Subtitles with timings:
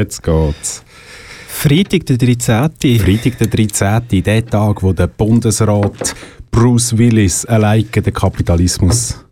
[0.00, 0.82] Jetzt geht's.
[1.48, 2.98] Freitag, der 13.
[2.98, 4.22] Freitag, der 13.
[4.22, 6.14] Der Tag, wo der Bundesrat
[6.50, 9.24] Bruce Willis alleine den Kapitalismus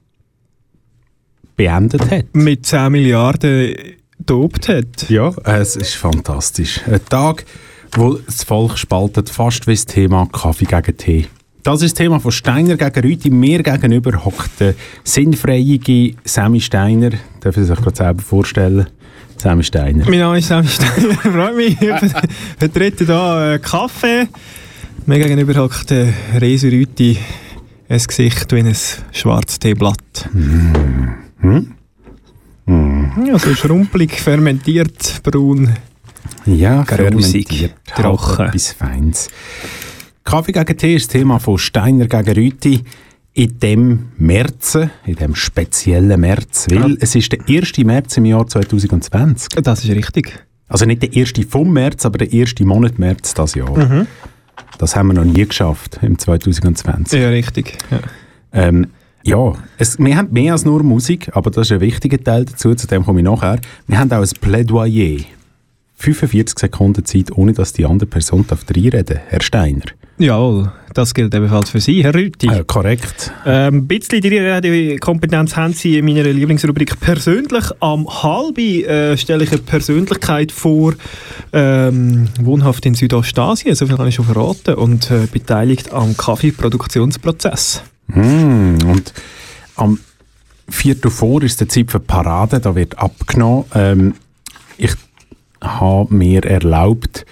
[1.56, 2.26] beendet hat.
[2.34, 3.74] Mit 10 Milliarden
[4.18, 5.08] dobt hat.
[5.08, 6.80] Ja, es ist fantastisch.
[6.86, 7.44] Ein Tag,
[7.92, 11.26] wo das Volk spaltet, fast wie das Thema Kaffee gegen Tee.
[11.62, 13.30] Das ist das Thema von Steiner gegen Rüti.
[13.30, 17.10] Mir gegenüber hockt der sinnfreie Sammy Steiner.
[17.40, 18.86] Darf ich sich gerade selber vorstellen?
[19.38, 20.04] Sammy Steiner.
[20.08, 21.14] Mein Name ist Sammy Steiner.
[21.22, 21.76] Freut mich.
[21.80, 24.28] Ich vertrete hier Kaffee.
[25.06, 27.16] Mir gegenüber hockt der Rese Rüti.
[27.88, 28.76] Ein Gesicht wie ein
[29.12, 30.28] schwarzes Teeblatt.
[30.32, 31.74] Mm.
[32.66, 33.24] Mm.
[33.26, 35.74] Ja, so schrumpelig, fermentiert, braun.
[36.44, 38.46] Ja, Grusig, fermentiert, trocken.
[38.48, 39.30] etwas Feins.
[40.24, 42.84] Kaffee gegen Tee ist das Thema von Steiner gegen Rüti
[43.38, 46.96] in dem März, in dem speziellen März, weil Ja.
[46.98, 47.84] es ist der 1.
[47.84, 49.62] März im Jahr 2020.
[49.62, 50.44] Das ist richtig.
[50.66, 53.78] Also nicht der erste vom März, aber der erste Monat März das Jahr.
[53.78, 54.08] Mhm.
[54.78, 57.20] Das haben wir noch nie geschafft im 2020.
[57.20, 57.78] Ja, richtig.
[57.92, 58.00] Ja.
[58.52, 58.88] Ähm,
[59.22, 62.74] ja, es, wir haben mehr als nur Musik, aber das ist ein wichtiger Teil dazu,
[62.74, 63.60] zu dem komme ich nachher.
[63.86, 65.20] Wir haben auch ein Plädoyer.
[65.94, 69.82] 45 Sekunden Zeit, ohne dass die andere Person darf reinreden Herr Steiner.
[70.18, 72.48] Jawohl, das gilt ebenfalls für Sie, Herr Rüti.
[72.48, 73.30] Äh, korrekt.
[73.46, 77.64] Ähm, ein bisschen die Kompetenz haben Sie in meiner Lieblingsrubrik persönlich.
[77.78, 80.94] Am halbi äh, stelle ich eine Persönlichkeit vor,
[81.52, 87.84] ähm, wohnhaft in Südostasien, so viel kann ich schon verraten, und äh, beteiligt am Kaffeeproduktionsprozess.
[88.08, 89.12] Mm, und
[89.76, 90.00] am
[90.68, 90.96] 4.
[91.10, 93.66] vor ist der Zeit für Parade, da wird abgenommen.
[93.72, 94.14] Ähm,
[94.76, 94.94] ich
[95.60, 97.24] habe mir erlaubt,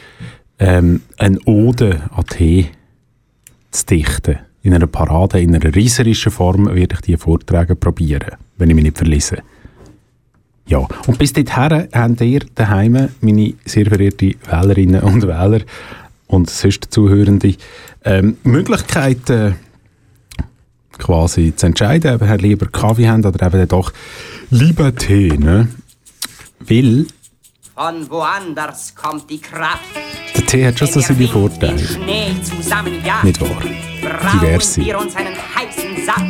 [0.58, 2.68] ähm, eine Ode an Tee
[3.76, 4.38] zu dichten.
[4.62, 8.84] In einer Parade, in einer reiserischen Form werde ich diese Vorträge probieren, wenn ich mich
[8.84, 9.38] nicht verlese.
[10.66, 15.60] Ja, und bis dahin habt ihr daheim, meine sehr verehrten Wählerinnen und Wähler
[16.26, 17.54] und sonst Zuhörende,
[18.04, 19.54] ähm, Möglichkeiten,
[20.98, 23.92] quasi zu entscheiden, ob ihr lieber Kaffee habt oder eben doch
[24.50, 25.36] lieber Tee.
[25.38, 25.68] Ne?
[26.60, 27.06] Weil
[27.78, 29.84] Von woanders kommt die Kraft.
[30.34, 31.74] der Tee hat schon so seine Vorteile.
[31.74, 33.60] Nicht wahr?
[34.32, 34.80] Diverse.
[34.80, 36.22] wir uns einen heißen Saft.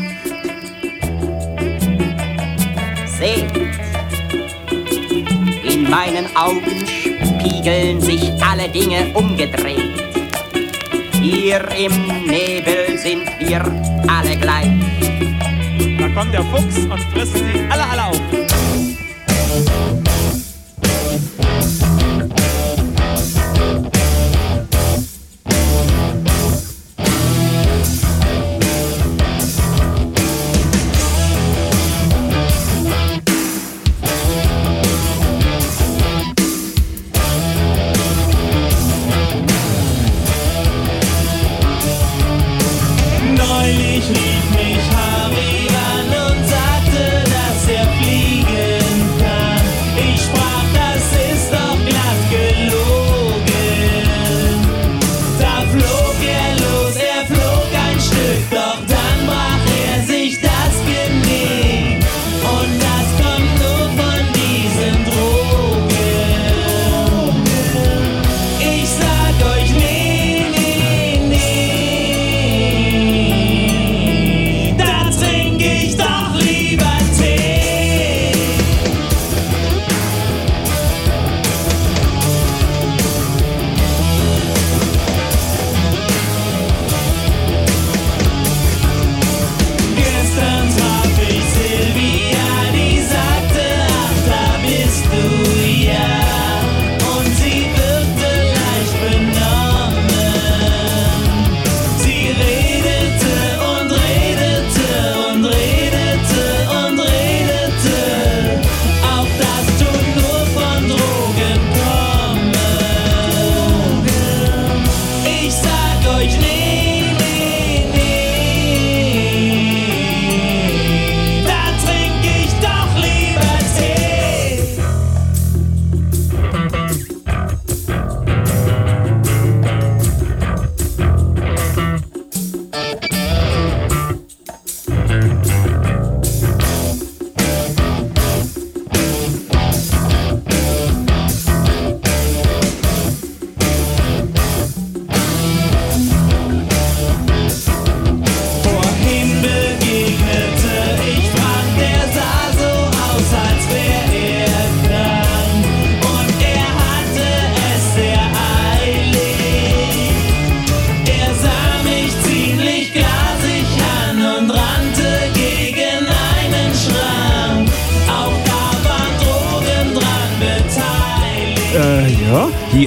[3.17, 3.57] Seht,
[5.63, 6.85] in meinen Augen
[7.39, 10.03] spiegeln sich alle Dinge umgedreht.
[11.13, 13.63] Hier im Nebel sind wir
[14.09, 14.73] alle gleich.
[15.97, 18.21] Da kommt der Fuchs und frisst sie alle, alle auf.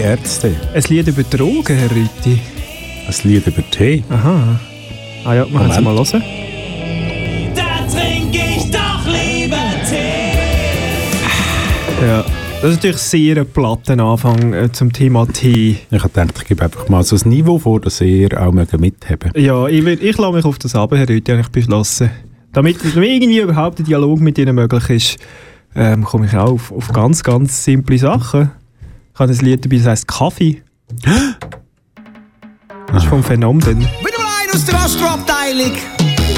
[0.10, 0.56] Ärzte.
[0.74, 2.40] Ein Lied über Drogen, Herr Rüti.
[3.08, 4.04] Ein Lied über Tee.
[4.10, 4.60] Aha.
[5.24, 6.24] Ah ja, wir können es mal hören.
[7.54, 9.58] Da trink ich doch lieber
[9.88, 10.34] Tee.
[12.08, 12.26] Ja.
[12.60, 15.78] Das ist natürlich sehr ein platten Anfang äh, zum Thema Tee.
[15.92, 18.82] Ich habe gedacht, ich gebe einfach mal so ein Niveau vor, das ihr auch mithaben
[18.82, 19.38] mögt.
[19.38, 22.10] Ja, ich, will, ich lasse mich auf das ab, Herr Rüthi, habe ich beschlossen.
[22.52, 25.20] Damit, damit irgendwie überhaupt ein Dialog mit Ihnen möglich ist,
[25.76, 28.50] ähm, komme ich auch auf, auf ganz, ganz simple Sachen.
[29.20, 30.64] Ich habe ein Lied dabei, das heisst Kaffee.
[32.88, 33.60] Das ist vom Phänomen.
[33.60, 33.90] Bin mal
[34.42, 35.74] ein aus der Astroabteilung.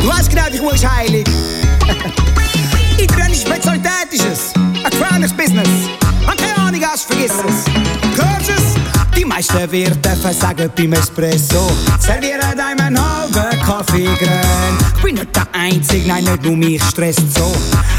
[0.02, 1.28] Du weißt genau, Uhr ist heilig.
[2.98, 4.54] Italienische Spezialität ist es.
[4.56, 5.70] Ein gefährliches Business.
[6.26, 8.01] Wenn keine Ahnung hast, vergiss es.
[9.42, 11.68] Meisten Wirte versagen beim Espresso.
[12.00, 14.78] Servieren einem einen halben Kaffee grün.
[14.96, 17.52] Ich bin nicht der Einzige, nein, nicht nur mich stresst so.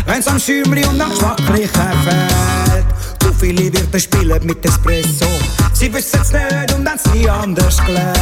[0.07, 1.69] Wenn's am Schäumli und am Geschmacklichen
[2.05, 2.87] fehlt.
[3.21, 5.27] Zu viele Wirte spielen mit Espresso.
[5.83, 8.17] Sie wissen's nicht und haben's nie anders gelernt.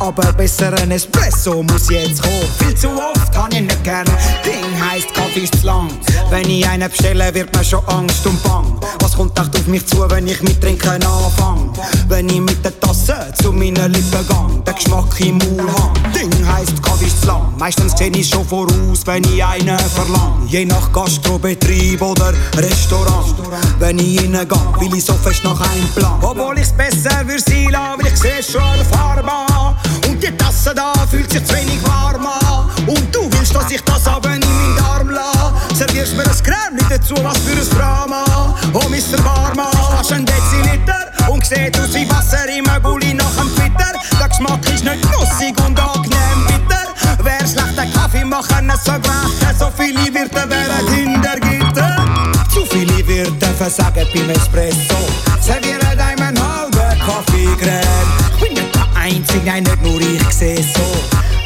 [0.00, 2.48] Aber besser ein Espresso muss jetzt kommen.
[2.58, 4.04] Viel zu oft kann ich nicht gern.
[4.44, 5.90] Ding heisst Kaffee ist zu lang.
[6.28, 8.80] Wenn ich einen bestelle, wird mir schon Angst und Bang.
[8.98, 11.72] Was kommt echt auf mich zu, wenn ich mit Trinken anfange?
[12.08, 16.12] Wenn ich mit der Tasse zu meinen Lippen gang, der Geschmack im Maul hang.
[16.12, 17.54] Ding heisst Kaffee ist zu lang.
[17.58, 20.48] Meistens seh ich schon voraus, wenn ich einen verlang.
[20.48, 23.36] Je nach Gastrobetrieb oder Restaurant.
[23.78, 24.48] Wenn ich reingehe,
[24.80, 26.18] will ich so fest nach einem Plan.
[26.22, 29.30] Obwohl ich's würde sein lassen, weil ich seh schon an der Farbe.
[30.08, 32.70] Und die Tasse da fühlt sich zu wenig warm an.
[32.86, 35.52] Und du willst, dass ich das aber in meinen Darm lasse.
[35.74, 38.24] Servierst mir ein Creme dazu, was für ein Drama.
[38.72, 39.20] Oh, Mr.
[39.22, 43.92] Barman, hast einen Deziliter und sieht aus wie Wasser im Bulli nach dem Twitter.
[44.18, 46.94] Der Geschmack ist nicht nussig und angenehm bitter.
[47.22, 49.58] Wer schlechten Kaffee machen, so brechen.
[49.58, 51.96] So viele Wirte wären hinter Gitter.
[52.52, 54.96] Zu viele Wirte versagen beim Espresso.
[55.40, 55.77] Servieren
[59.48, 60.86] nein, nicht nur ich sehe so.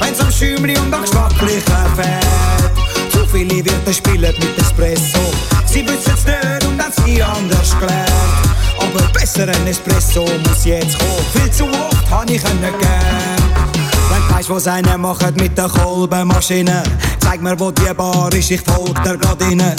[0.01, 1.63] Wenn's am Schäumli und am Geschmacklichen
[1.97, 3.13] fehlt.
[3.13, 5.21] Zu viele Wirte spielen mit Espresso.
[5.67, 8.11] Sie wissen's nicht und haben's nie anders gelernt.
[8.79, 11.27] Aber besser ein Espresso muss jetzt kommen.
[11.33, 13.43] Viel zu oft hab ich ihn nicht gern.
[14.11, 16.83] Wenn weißt, was einer macht mit der Kolbenmaschine,
[17.21, 19.61] zeig mir, wo die Bar ist, ich folg dir grad rein.
[19.61, 19.77] Ey,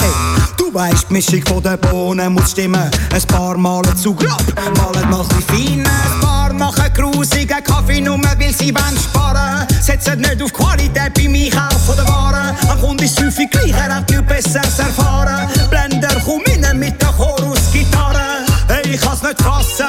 [0.56, 2.90] du weißt, die Mischung von den Bohnen muss stimmen.
[3.12, 4.44] Ein paar Male zu grob,
[4.76, 6.33] malen mal ein feiner.
[6.58, 9.66] Machen grusigen Kaffee, nur weil sie wollen sparen.
[9.80, 12.56] Setzen nicht auf Qualität beim Einkaufen der Waren.
[12.70, 15.48] Am Kunden ist häufig gleich, er hat viel besseres erfahren.
[15.68, 18.44] Blender, komm rein mit der Chorusgitarre.
[18.68, 19.86] Hey, ich kann's nicht fassen.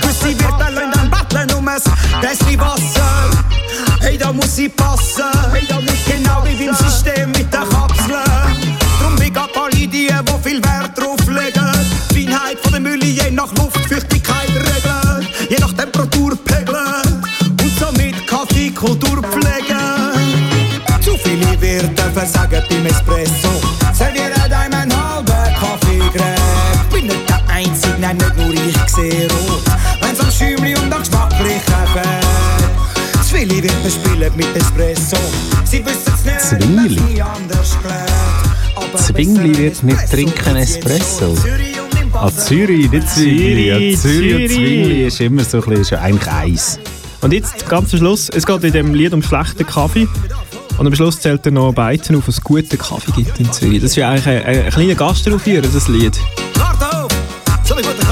[0.00, 1.78] Gewisse Wirte lassen dann betteln um ein
[2.20, 3.44] Tässchen Wasser.
[4.00, 5.24] Hey, da muss ich passen.
[5.52, 8.78] Hey, da muss genau wie beim System mit den Kapseln.
[9.00, 10.08] Drum big up alle die, die
[10.42, 11.72] viel Wert drauf legen.
[12.12, 13.77] Feinheit von der Mülle je nach Luftfeuchtigkeit
[21.68, 23.50] viele Wirte versagen beim Espresso.
[23.92, 26.90] Servieren einem einen halben Kaffeecreme.
[26.92, 29.62] Bin nicht der Einzige, nein, nicht nur ich sehe rot.
[30.00, 31.60] Wenn's am Schäumli und am Geschmacklichen
[31.92, 33.24] fehlt.
[33.24, 35.16] Zu viele Wirte spielen mit Espresso.
[35.64, 36.96] Sie wissen's nicht, Zwingli.
[36.96, 37.76] wenn's nie anders.
[38.76, 41.34] Aber Zwingli wird ein nicht Espresso trinken Espresso.
[41.34, 41.78] Zürich
[42.14, 42.30] Ah.
[42.30, 43.68] Zürich, nicht Zwingli.
[43.68, 44.56] Ja, Zürich, Zürich und Zürich.
[44.56, 46.80] Zwingli ist immer so ein bisschen, ist ja eigentlich eins.
[47.20, 50.08] Und jetzt ganz am Schluss, es geht in dem Lied um schlechten Kaffee.
[50.78, 53.82] Und am Schluss zählt er noch Beizen auf, was es guten Kaffee gibt in Zürich.
[53.82, 56.18] Das ist ja eigentlich ein, ein, ein kleiner Gastraufführer, das Lied.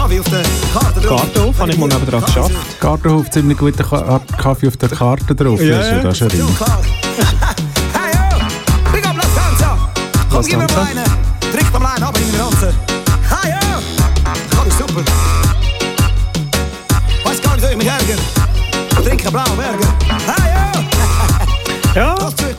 [0.06, 0.42] Kaffee auf der
[0.72, 1.20] Karte drauf.
[1.20, 2.52] Gartenhof habe ich mal nebenan geschafft.
[2.80, 5.60] Gartenhof, ziemlich guter Ka Kaffee auf der Karte drauf.
[5.60, 6.02] Ja, das ist ja.
[6.02, 6.70] das schon So rein.
[7.92, 8.92] Hey yo!
[8.92, 9.90] Big up Lastanza!
[10.30, 11.04] Komm, gib mir mal einen!
[11.52, 12.74] Trink mal einen ab in den Ranzen!
[13.28, 13.80] Hey yo!
[14.50, 15.02] Kaffee super!
[17.24, 18.18] Weiß gar nicht, soll ich mich ärgern?
[19.04, 19.85] Trinken blauen Berger!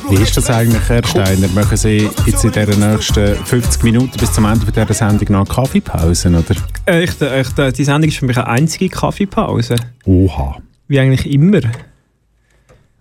[0.10, 1.48] Wie ist das eigentlich, Herr Steiner?
[1.50, 5.54] Machen Sie jetzt in den nächsten 50 Minuten bis zum Ende dieser Sendung noch eine
[5.56, 6.56] Kaffeepause, oder?
[6.86, 9.76] äh, ich, ich, die Sendung ist für mich eine einzige Kaffeepause.
[10.06, 10.58] Oha.
[10.88, 11.60] Wie eigentlich immer,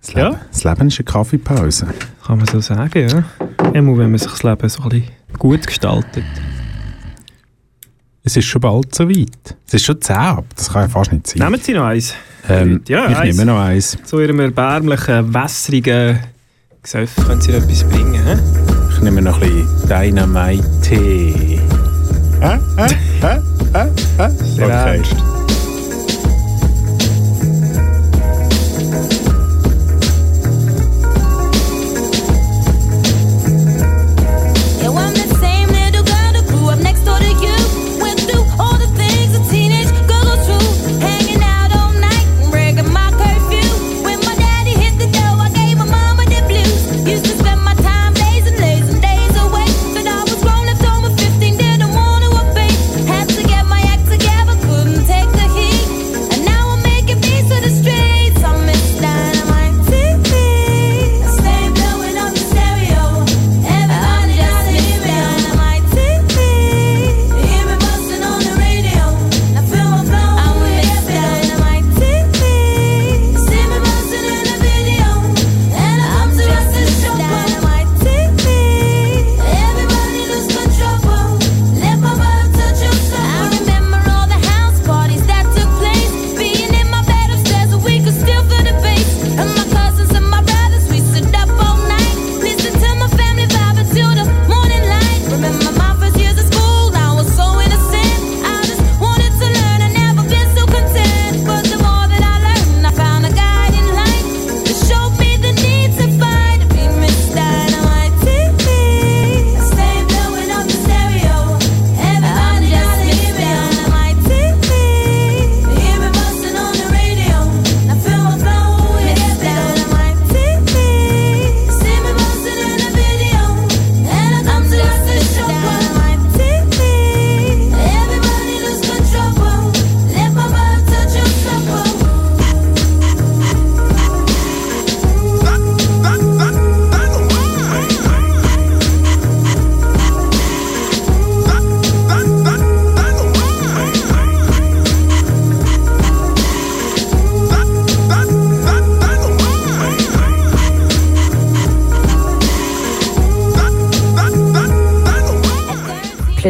[0.01, 0.41] Das Leben, Ja.
[0.51, 1.87] das Leben ist eine Kaffeepause.
[2.27, 3.09] kann man so sagen.
[3.09, 3.71] Ja?
[3.73, 6.25] Immer wenn man sich das Leben so ein bisschen gut gestaltet.
[8.25, 9.57] Es ist schon bald so weit.
[9.69, 11.39] Es ist schon 10 ab, das kann ja fast nicht sein.
[11.49, 12.13] Nehmen Sie noch eins.
[12.49, 13.37] ähm, Ja, ich eins.
[13.37, 13.97] nehme noch eins.
[14.05, 16.19] Zu Ihrem erbärmlichen, wässrigen
[16.87, 18.15] Gesöff können Sie etwas bringen.
[18.15, 18.93] He?
[18.93, 21.61] Ich nehme noch ein bisschen Dynamite-Tee.
[22.41, 22.61] Hä?
[22.77, 22.87] Hä?
[23.23, 23.43] Hä?
[23.73, 23.91] Hä?
[24.19, 25.36] Hä?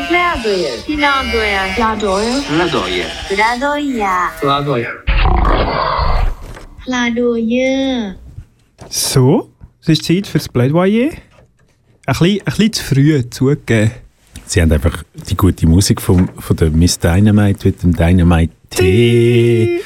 [0.07, 1.61] Plaidoyer.
[1.75, 2.41] Plaidoyer.
[2.49, 3.09] Plaidoyer.
[3.29, 4.31] Plaidoyer.
[4.41, 4.93] Plaidoyer.
[6.83, 8.15] Plaidoyer.
[8.89, 9.51] So,
[9.81, 11.11] es ist Zeit für das Plädoyer.
[11.11, 11.19] Ein
[12.07, 13.91] bisschen, ein bisschen zu früh zugegeben.
[14.47, 19.79] Sie haben einfach die gute Musik vom, von der Miss Dynamite mit dem Dynamite T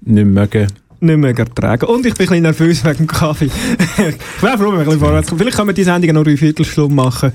[0.00, 0.66] nicht mögen.
[1.00, 1.86] Nicht mehr ertragen.
[1.86, 3.46] Und ich bin ein bisschen nervös wegen dem Kaffee.
[3.46, 5.40] ich wäre froh, wenn wir ein bisschen vorwärts kommen.
[5.40, 7.32] Vielleicht können wir die Sendung noch eine Viertelstunde machen.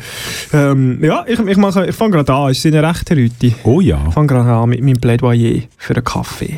[0.53, 2.51] Ähm, ja, ich, ich, mache, ich fange gerade an.
[2.51, 3.55] Es sind rechte heute.
[3.63, 4.03] Oh ja.
[4.07, 6.57] Ich fange gerade an mit meinem Plädoyer für einen Kaffee.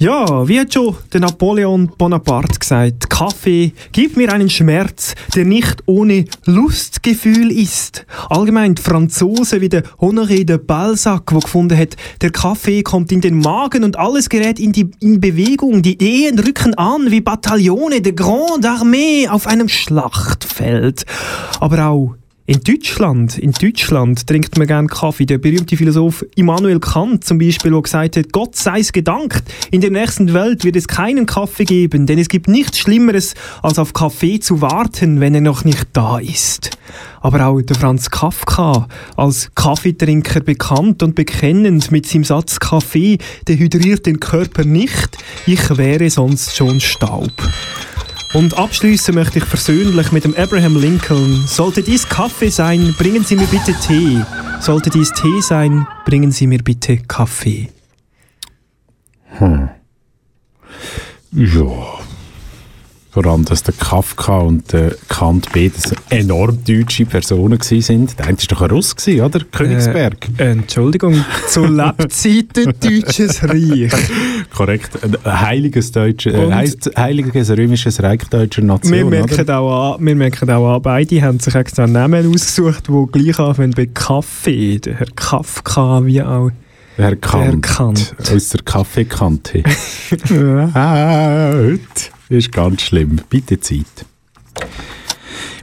[0.00, 5.82] Ja, wie hat schon der Napoleon Bonaparte gesagt, Kaffee gibt mir einen Schmerz, der nicht
[5.86, 8.06] ohne Lustgefühl ist.
[8.30, 13.22] Allgemein die Franzosen wie der Honoré de Balzac, der gefunden hat, der Kaffee kommt in
[13.22, 15.82] den Magen und alles gerät in, die, in Bewegung.
[15.82, 21.06] Die Ehen rücken an wie Bataillone der Grande Armee auf einem Schlachtfeld.
[21.58, 22.14] Aber auch
[22.48, 25.26] in Deutschland, in Deutschland trinkt man gerne Kaffee.
[25.26, 29.82] Der berühmte Philosoph Immanuel Kant zum Beispiel, der gesagt hat, Gott sei es gedankt, in
[29.82, 33.92] der nächsten Welt wird es keinen Kaffee geben, denn es gibt nichts Schlimmeres, als auf
[33.92, 36.70] Kaffee zu warten, wenn er noch nicht da ist.
[37.20, 44.06] Aber auch der Franz Kafka, als Kaffeetrinker bekannt und bekennend mit seinem Satz Kaffee dehydriert
[44.06, 47.32] den Körper nicht, ich wäre sonst schon Staub.
[48.34, 51.46] Und abschließen möchte ich persönlich mit dem Abraham Lincoln.
[51.46, 54.22] Sollte dies Kaffee sein, bringen Sie mir bitte Tee.
[54.60, 57.70] Sollte dies Tee sein, bringen Sie mir bitte Kaffee.
[59.38, 59.70] Hm.
[61.32, 61.98] Ja.
[63.20, 68.06] Vor allem, dass der Kafka und der Kant beides enorm deutsche Personen waren.
[68.16, 69.40] Der eine war doch ein Russ, gewesen, oder?
[69.40, 70.28] Königsberg.
[70.38, 73.92] Äh, Entschuldigung, zu Lebzeiten Deutsches Reich.
[74.54, 74.90] Korrekt.
[75.02, 78.92] Ein heiliges, deutsche, äh, heiliges römisches Reich deutscher Nation.
[78.92, 82.84] Wir merken, auch an, wir merken auch an, beide haben sich extra einen Namen ausgesucht,
[82.86, 84.78] die gleich anfangen bei Kaffee.
[84.78, 86.52] Der Herr Kafka wie auch
[86.94, 87.52] Herr Kant.
[87.52, 88.14] Der Kant.
[88.32, 89.64] Aus der Kaffeekante.
[90.74, 93.20] ah, heute ist ganz schlimm.
[93.28, 94.06] Bitte Zeit.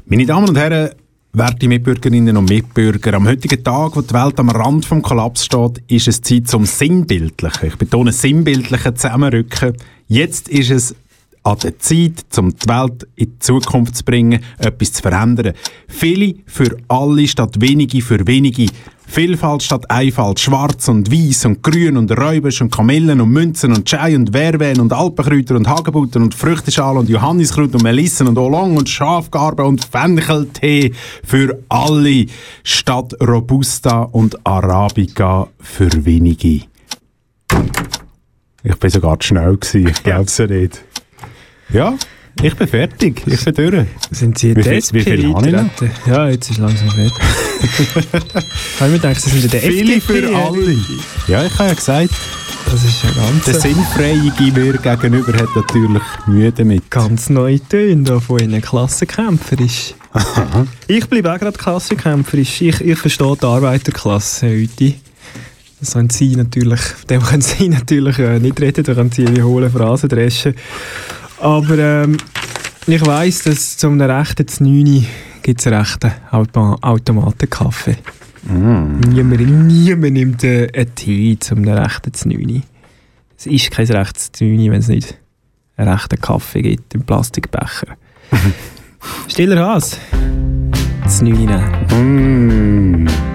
[0.05, 0.91] Meine Damen und Herren,
[1.33, 5.81] werte Mitbürgerinnen und Mitbürger, am heutigen Tag, wo die Welt am Rand vom Kollaps steht,
[5.87, 7.67] ist es Zeit zum Sinnbildlichen.
[7.67, 9.75] Ich betone Sinnbildlichen Zusammenrücken.
[10.07, 10.95] Jetzt ist es
[11.45, 15.53] an der Zeit, um die Welt in die Zukunft zu bringen, etwas zu verändern.
[15.87, 18.67] Viele für alle statt wenige für wenige.
[19.07, 23.85] Vielfalt statt Einfalt, schwarz und weiß und grün und Räubisch und Kamellen und Münzen und
[23.85, 28.77] Chai und Verwen und Alpenkräuter und Hagebutten und Früchteschale und Johanniskraut und Melissen und Oolong
[28.77, 32.25] und Schafgarbe und Fencheltee für alle
[32.63, 36.61] statt Robusta und Arabica für wenige.
[38.63, 40.83] Ich bin sogar zu schnell gewesen, ich glaube es ja nicht.
[41.69, 41.95] Ja,
[42.41, 43.21] ich bin fertig.
[43.25, 43.87] Ich bin durch.
[44.11, 45.69] Sind Sie wie viel, SP wie viel habe ich noch?
[46.07, 47.13] Ja, jetzt ist langsam fertig.
[48.79, 50.21] Haben wir gedacht, Sie sind in der Viele FDP.
[50.27, 50.77] für alle.
[51.27, 52.09] Ja, ich habe ja gesagt,
[52.65, 56.89] Das ist ja ganz, der sinnfreie mir gegenüber hat natürlich Mühe damit.
[56.91, 58.61] ganz neue Töne da von Ihnen.
[58.61, 59.93] Klassenkämpferisch.
[60.87, 62.61] ich bleibe auch gerade Klassenkämpferisch.
[62.61, 64.93] Ich, ich verstehe die Arbeiterklasse heute.
[65.79, 66.79] Das können Sie natürlich,
[67.09, 70.55] dem können Sie natürlich äh, nicht reden, da können Sie wie hohle Phrasen dreschen.
[71.39, 72.17] Aber ähm,
[72.87, 75.05] ich weiss, dass zum rechten 9
[75.41, 77.97] gibt es einen rechten Auto Automatenkaffee.
[78.43, 78.99] Mm.
[79.09, 82.63] Niemand, niemand nimmt äh, einen Tee zum rechten 9.
[83.37, 85.17] Es ist kein rechtes 9, wenn es nicht
[85.77, 87.97] einen rechten Kaffee gibt im Plastikbecher.
[89.27, 89.99] Stiller Haas.
[91.03, 93.05] Das 9 nehmen.
[93.05, 93.34] Mm.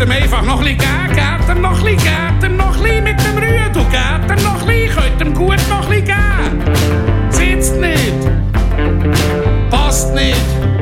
[0.00, 1.14] Ihr mir einfach noch ein bisschen.
[1.14, 3.78] Gebt ihm noch ein bisschen, gebt ihm noch ein mit dem Rüde.
[3.78, 7.30] Und gebt ihm noch ein bisschen, könnt ihm gut noch ein bisschen geben.
[7.30, 9.70] Sitzt nicht.
[9.70, 10.75] Passt nicht.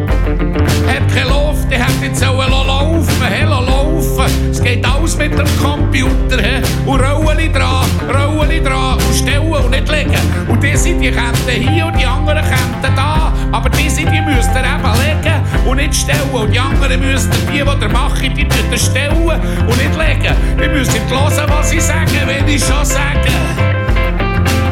[0.86, 4.50] Hat keine Luft, die hätte jetzt sollen laufen, hey, laufen.
[4.50, 6.62] Es geht alles mit dem Computer, he.
[6.86, 10.20] Und Rollen dran, Rollen dran und stellen und nicht legen.
[10.48, 13.32] Und die sind die Ketten hier und die anderen Ketten da.
[13.52, 16.20] Aber die sind, die müsst ihr eben legen und nicht stellen.
[16.32, 20.34] Und die anderen müsst ihr, die, die ihr macht, die ihr stellen und nicht legen.
[20.60, 23.30] Ihr müsst nicht hören, was ich sage, wenn ich schon sage.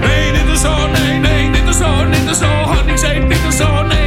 [0.00, 4.01] Nein, nicht so, nein, nein, nicht so, nicht so, hab ich gesagt, nicht so, nein,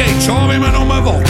[0.00, 1.24] Momo, das geht schon, wenn man nur will.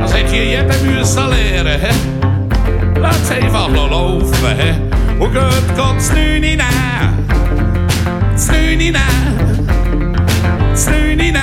[0.00, 3.00] Das hätte hier jeder müssen lernen, he?
[3.00, 5.22] Lass einfach laufen, he?
[5.22, 6.62] Und geht, geht das Neune nehmen.
[8.32, 8.96] Das Neune nehmen.
[10.70, 11.42] Das Neune nehmen.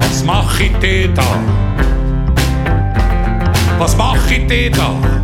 [0.00, 1.22] Was mach ich denn da?
[3.78, 5.17] Was mach ich denn da?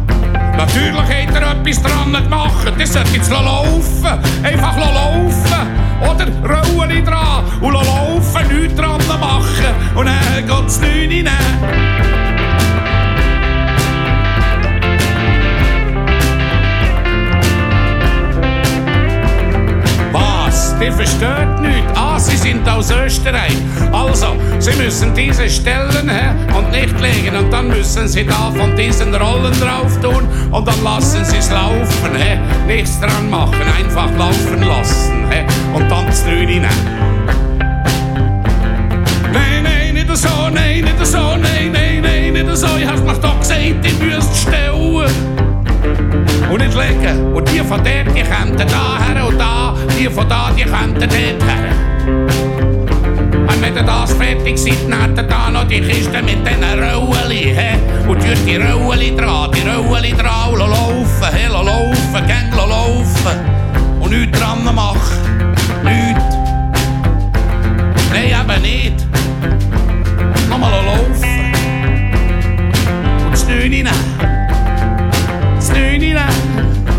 [0.57, 2.73] Natürlich hat er etwas dran gemacht.
[2.79, 4.19] Das sollte jetzt laufen.
[4.43, 5.85] Einfach laufen.
[6.01, 9.95] Oder Rollen dran und laufen, nichts dran machen.
[9.95, 12.24] Und dann geht's nicht rein.
[20.85, 21.93] Die versteht nichts.
[21.95, 23.57] Ah, sie sind aus Österreich.
[23.91, 27.35] Also, sie müssen diese stellen he, und nicht legen.
[27.37, 30.29] Und dann müssen sie da von diesen Rollen drauf tun.
[30.51, 32.11] Und dann lassen sie es laufen.
[32.15, 32.39] He.
[32.67, 35.25] Nichts dran machen, einfach laufen lassen.
[35.31, 35.41] He.
[35.75, 36.67] Und dann das nehmen.
[39.33, 42.67] Nein, nein, nicht so, nein, nicht so, nein, nein, nein, nicht so.
[42.79, 44.75] Ich hab's mir doch gesagt, ich müsst stellen
[46.51, 47.35] und nicht legen.
[47.35, 48.94] Und die von dort, die könnten da
[50.15, 51.75] von da, die könnten dort her.
[53.33, 57.31] Und wenn ihr das fertig seid, habt ihr da noch die Kiste mit diesen Rollen,
[57.31, 58.09] he?
[58.09, 61.47] Und tut die Rollen dran, die Rollen dran und laufen, he?
[61.51, 63.39] Laufen, gäng laufen.
[64.01, 65.55] Und nichts dran machen.
[65.83, 66.37] Nichts.
[68.13, 69.07] Nein, eben nicht.
[70.49, 71.29] Nochmal laufen.
[73.25, 73.93] Und das Neune nehmen.
[75.57, 76.94] Das Neune nehmen.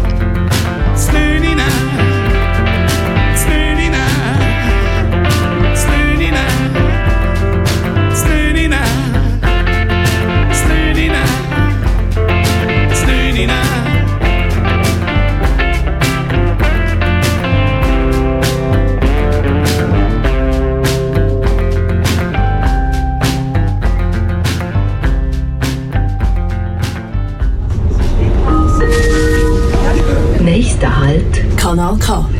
[31.75, 32.34] Kanal K.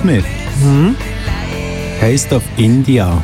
[0.00, 0.24] Aerosmith.
[2.00, 3.22] Taste of India.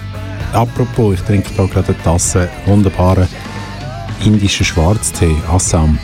[0.53, 3.27] Apropos, ich trinke da gerade eine Tasse wunderbaren
[4.25, 5.99] indischen Schwarztee, Assam.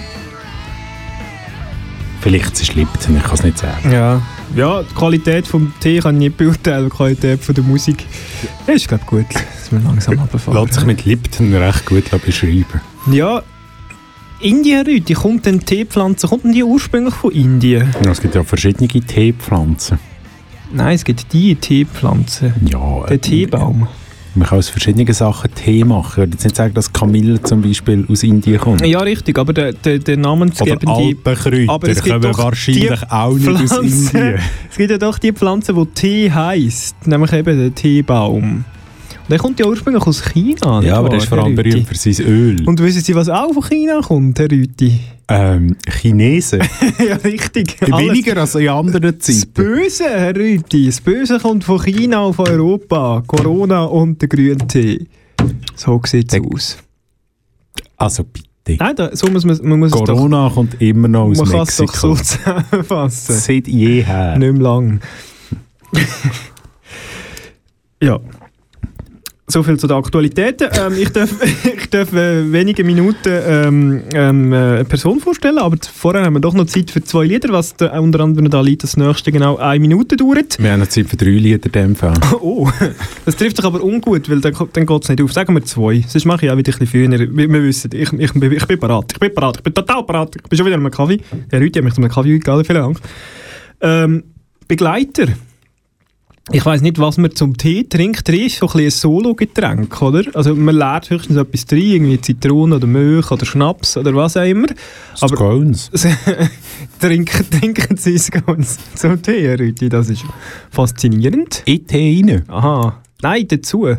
[2.20, 3.90] Vielleicht ist es Lipton, ich kann es nicht sagen.
[3.90, 4.22] Ja.
[4.54, 8.04] ja, die Qualität vom Tee kann ich nicht beurteilen, die Qualität von der Musik
[8.66, 10.62] ja, ist glaube gut, dass wir langsam runterfahren.
[10.62, 12.80] Lässt sich mit Lipton recht gut beschreiben.
[13.11, 13.42] Ja,
[14.40, 17.94] Indien, Rüti, kommt denn Teepflanze, kommt denn die ursprünglich von Indien?
[18.04, 19.98] Ja, es gibt ja verschiedene Teepflanzen.
[20.72, 23.88] Nein, es gibt die Teepflanze, Ja, den äh, Teebaum.
[24.35, 26.11] Man kann aus verschiedenen Sachen Tee machen.
[26.12, 28.85] Ich würde jetzt nicht sagen, dass Kamille zum Beispiel aus Indien kommt.
[28.87, 30.90] Ja, richtig, aber der, der, der Oder namensgebende...
[30.90, 34.38] Alpenkräuter Aber es gibt kommen wahrscheinlich auch nicht aus Pflanze- Indien.
[34.70, 38.64] Es gibt ja doch die Pflanze, die Tee heisst, nämlich eben der Teebaum.
[39.33, 40.83] Der kommt ja ursprünglich aus China.
[40.83, 42.68] Ja, aber der ist vor allem berühmt für sein Öl.
[42.68, 45.01] Und wissen Sie, was auch von China kommt, Herr Rüti?
[45.27, 46.61] ähm, Chinesen.
[46.99, 47.81] ja, richtig.
[47.81, 49.53] Weniger als in anderen Das Zeiten.
[49.55, 53.23] Böse, Herr Rüti, das Böse kommt von China auf Europa.
[53.27, 55.07] Corona und der grüne Tee.
[55.77, 56.77] So sieht es aus.
[57.97, 58.85] Also bitte.
[58.85, 61.62] Nein, da, so muss man, man muss Corona kommt immer noch aus doch, man kann
[61.62, 62.14] es doch Mexiko.
[62.16, 63.35] so zusammenfassen.
[63.37, 64.37] Seit jeher.
[64.37, 65.01] Nicht mehr lang.
[68.03, 68.21] ja.
[69.52, 70.68] So viel zu den Aktualitäten.
[70.80, 71.30] Ähm, ich darf,
[71.76, 76.40] ich darf äh, wenige Minuten ähm, ähm, äh, eine Person vorstellen, aber vorher haben wir
[76.40, 79.58] doch noch Zeit für zwei Lieder, was da unter anderem da Lied das nächste genau
[79.58, 80.58] eine Minute dauert.
[80.58, 82.14] Wir haben noch Zeit für drei Lieder in dem Fall.
[82.40, 82.68] Oh,
[83.26, 85.32] das trifft sich aber ungut, weil dann, dann geht es nicht auf.
[85.34, 86.02] Sagen wir zwei.
[86.08, 87.10] Sonst mache ich auch wieder ein bisschen früher.
[87.10, 89.12] Wir, wir wissen, ich, ich, bin- ich bin parat.
[89.12, 89.58] Ich bin parat.
[89.58, 90.34] Ich bin total parat.
[90.36, 91.20] Ich bin schon wieder an einem Kaffee.
[91.50, 92.64] Der Rüti hat mich zu einem Kaffee eingeladen.
[92.64, 92.98] Vielen Dank.
[93.82, 94.24] Ähm,
[94.66, 95.26] Begleiter.
[96.50, 98.24] Ich weiß nicht, was man zum Tee trinkt.
[98.24, 100.24] Tee ist so ein bisschen ein Solo-Getränk, oder?
[100.35, 104.44] Also man lernt höchstens etwas drin, irgendwie Zitrone oder Milch oder Schnaps oder was auch
[104.44, 104.66] immer.
[105.20, 105.90] Aber Scones.
[107.00, 109.88] trinken, trinken Sie es ganz zum Tee, Herr.
[109.88, 110.24] Das ist
[110.70, 111.62] faszinierend.
[111.64, 112.42] In Tee rein.
[112.48, 113.00] Aha.
[113.22, 113.94] Nein, dazu.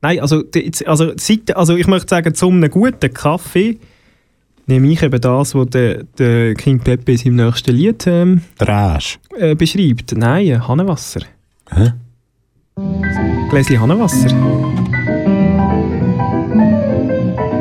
[0.00, 0.44] Nein, also,
[0.86, 1.12] also,
[1.54, 3.78] also ich möchte sagen, zu einem guten Kaffee
[4.66, 9.54] nehme ich eben das, was der, der King Pepe in seinem nächsten Lied ähm, äh,
[9.56, 10.12] beschreibt.
[10.16, 11.22] Nein, äh, Hannenwasser.
[11.76, 11.92] Hä?
[13.50, 14.30] Gläschen Hannenwasser.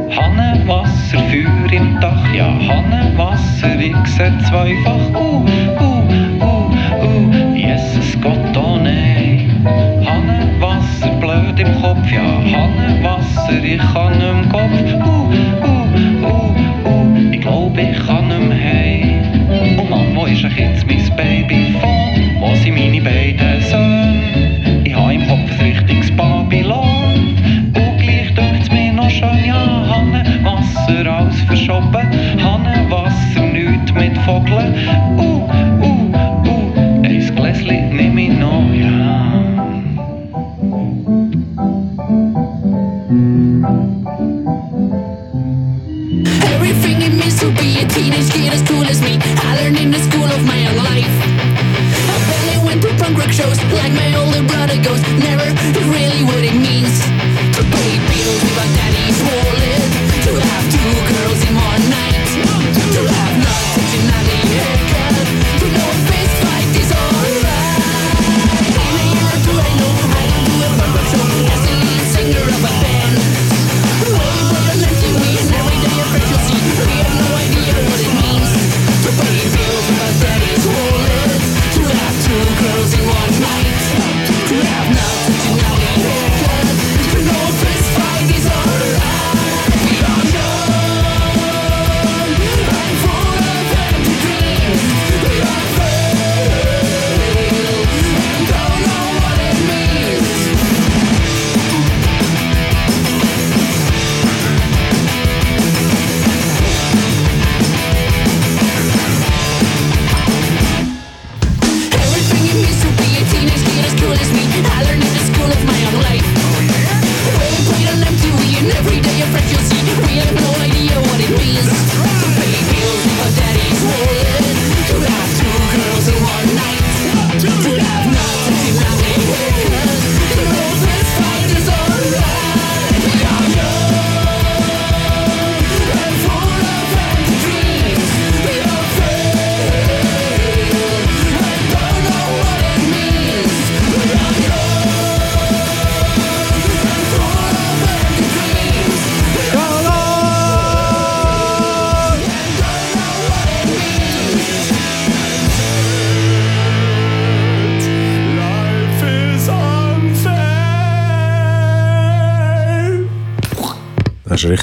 [0.10, 5.46] Hannenwasser, Feuer im Dach, ja, Hannenwasser, ich seh zweifach, uh,
[5.80, 6.04] uh,
[6.42, 6.72] uh,
[7.04, 9.64] uh, Jesus Gott, oh nein.
[10.06, 14.72] Hannenwasser, blöd im Kopf, ja, Hannenwasser, ich kann im Kopf,
[15.06, 15.32] uh,
[15.64, 15.88] uh,
[16.24, 16.56] uh,
[16.90, 19.78] uh, ich glaube, ich kann mehr heim.
[19.80, 22.40] Oh Mann, wo ist eigentlich jetzt mein Babyphone?
[22.40, 23.97] Wo sind meine beiden Söhne?
[25.28, 27.36] Ich hab im Kopf ein richtiges Babylon.
[27.76, 32.08] Und gleich dünkt's mir noch schön, ja, Hannenwasser alles verschoben.
[32.42, 34.74] Hannenwasser, nichts mit Vogeln.
[35.18, 35.50] Uh,
[35.82, 39.34] uh, uh, ein Gläschen nehm ich noch, ja.
[46.56, 49.20] Everything it means to be a teenage kid as cool as me.
[49.44, 50.07] I learned in the
[53.38, 55.02] shows like my older brother goes.
[55.22, 55.46] Never
[55.94, 56.98] really what it means
[57.56, 59.82] to pay bills with my daddy's wallet.
[60.26, 61.27] To have two girls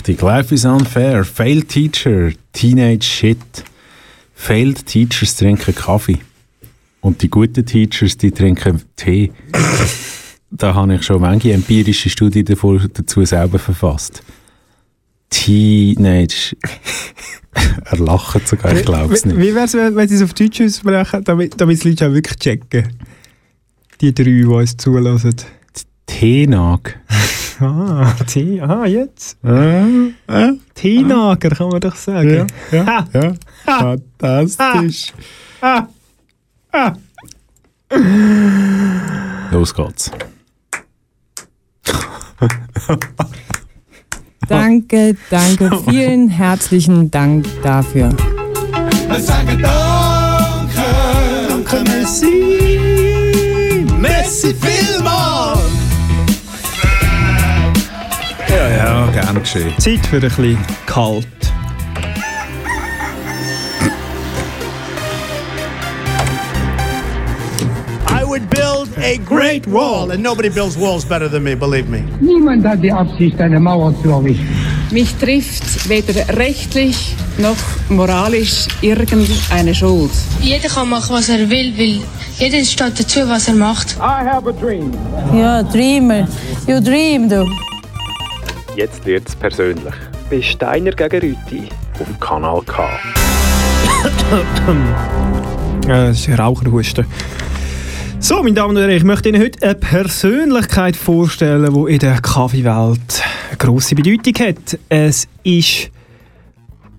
[0.05, 0.23] richtig.
[0.23, 1.25] Life is unfair.
[1.25, 2.33] Failed Teacher.
[2.53, 3.39] Teenage Shit.
[4.35, 6.19] Failed Teachers trinken Kaffee.
[7.01, 9.33] Und die guten Teachers, die trinken Tee.
[10.51, 14.23] da habe ich schon manche empirische Studien davor, dazu selber verfasst.
[15.31, 16.57] Teenage.
[17.85, 19.37] er lacht sogar, ich glaube es nicht.
[19.39, 22.13] wie wäre es, wenn, wenn sie es auf Deutsch aussprechen, damit, damit die Leute auch
[22.13, 22.89] wirklich checken?
[24.01, 25.37] Die drei, die uns zulassen.
[26.07, 26.99] Teenag.
[27.61, 29.37] Ah, Tee, ah, jetzt.
[29.45, 32.47] Äh, äh, Teenager, kann man doch sagen.
[32.73, 33.07] ja, Ha.
[33.13, 33.33] ja.
[33.65, 35.13] Fantastisch.
[35.61, 35.87] Ah.
[36.73, 36.93] Ah.
[39.51, 40.11] Los geht's.
[44.49, 48.11] Danke, danke, vielen herzlichen Dank dafür.
[49.09, 50.83] Wir sagen Danke,
[51.49, 52.79] Danke Messi,
[53.99, 55.54] Messi vielmal.
[59.35, 59.73] Gern geschehen.
[59.79, 61.27] Zeit für ein bisschen kalt.
[68.09, 72.05] I would build a great wall, and nobody builds walls better than me, believe me.
[72.21, 74.49] Niemand hat die Absicht, eine Mauer zu errichten.
[74.91, 77.57] Mich trifft weder rechtlich noch
[77.89, 80.13] moralisch irgendeine Schuld.
[80.41, 82.01] Jeder kann machen, was er will, weil
[82.39, 83.97] jeder steht dazu, was er macht.
[83.97, 84.93] I have a dream.
[85.35, 86.29] Ja, Dreamer.
[86.67, 87.45] You dream, du.
[88.77, 89.95] Jetzt wird's persönlich.
[90.29, 91.69] Bei Steiner gegen Rüti.
[92.01, 92.99] Auf Kanal K.
[95.87, 97.07] Ja, das ist ein Raucherhusten.
[98.19, 102.21] So, meine Damen und Herren, ich möchte Ihnen heute eine Persönlichkeit vorstellen, die in der
[102.21, 104.79] Kaffeewelt eine grosse Bedeutung hat.
[104.89, 105.91] Es ist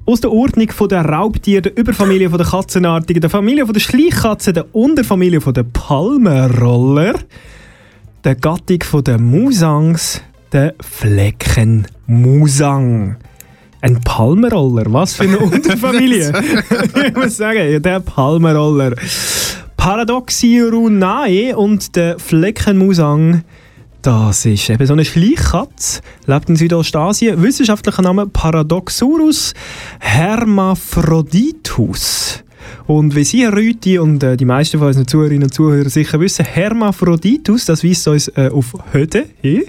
[0.05, 5.39] aus der Ordnung der Raubtiere, der Überfamilie der Katzenartigen, der Familie der Schleichkatzen, der Unterfamilie
[5.39, 7.15] der Palmenroller,
[8.23, 10.21] der Gattung der Musangs,
[10.55, 13.17] der Fleckenmusang.
[13.81, 16.31] Ein Palmenroller, was für eine Unterfamilie.
[17.07, 18.95] ich muss sagen, der Palmenroller.
[19.75, 23.43] Paradoxirunae und der Fleckenmusang,
[24.01, 27.43] das ist eben so eine Schleichkatze, lebt in Südostasien.
[27.43, 29.53] Wissenschaftlicher Name Paradoxurus
[29.99, 32.45] hermaphroditus.
[32.87, 36.17] Und wie Sie, Herr Rüti, und äh, die meisten von unseren Zuhörerinnen und Zuhörern sicher
[36.21, 39.63] wissen, Hermaphroditus, das weist uns äh, auf Höde hin.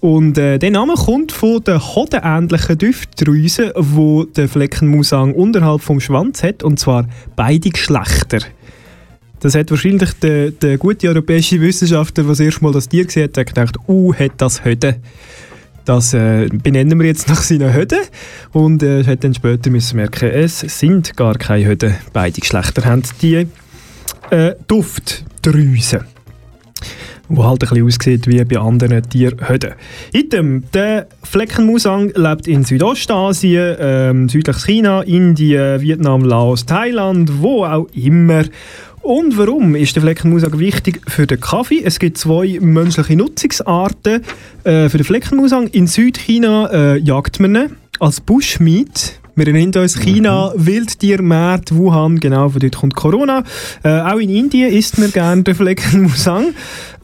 [0.00, 6.42] Und äh, der Name kommt von der hodenähnlichen Duftdrüse, wo der Fleckenmusang unterhalb vom Schwanz
[6.42, 8.38] hat, und zwar beide Geschlechter.
[9.40, 13.30] Das hat wahrscheinlich der, der gute europäische Wissenschaftler, der das erste Mal das Tier gesehen
[13.34, 14.96] hat, gedacht, uh, hat das Höde.
[15.84, 18.00] Das äh, benennen wir jetzt nach seinen Höden.
[18.52, 21.94] Und äh, hat dann später müssen merken, es sind gar keine Höden.
[22.12, 23.46] Beide Geschlechter haben die
[24.30, 26.04] äh, Duftdrüse
[27.28, 29.72] wo halt ein bisschen aussieht wie bei anderen Tierhöden.
[30.12, 37.88] Item, der Fleckenmusang lebt in Südostasien, ähm, südliches China, Indien, Vietnam, Laos, Thailand, wo auch
[37.94, 38.44] immer.
[39.02, 41.82] Und warum ist der Fleckenmusang wichtig für den Kaffee?
[41.82, 44.22] Es gibt zwei menschliche Nutzungsarten
[44.64, 45.68] äh, für den Fleckenmusang.
[45.68, 49.17] In Südchina äh, jagt man ihn als Bushmeat.
[49.38, 53.44] Wir erinnern uns, China, Wildtiermarkt, Wuhan, genau, von dort kommt Corona.
[53.84, 56.46] Äh, auch in Indien isst man gerne den Fleckenmusang.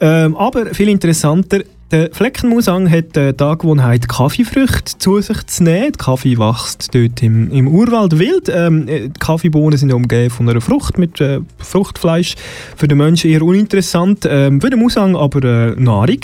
[0.01, 1.61] Ähm, aber viel interessanter,
[1.93, 5.93] der Fleckenmusang hat die Angewohnheit, Kaffeefrüchte zu sich zu nehmen.
[5.93, 8.51] Die Kaffee wächst dort im, im Urwald wild.
[8.53, 12.35] Ähm, äh, die Kaffeebohnen sind umgeben von einer Frucht mit äh, Fruchtfleisch.
[12.75, 16.19] Für den Menschen eher uninteressant, ähm, für den Musang aber äh, Nahrung.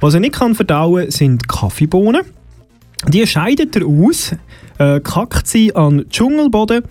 [0.00, 2.22] Was er nicht kann verdauen, sind Kaffeebohnen.
[3.08, 4.32] Die scheidet er aus,
[4.80, 6.82] äh, kackt sie an den Dschungelboden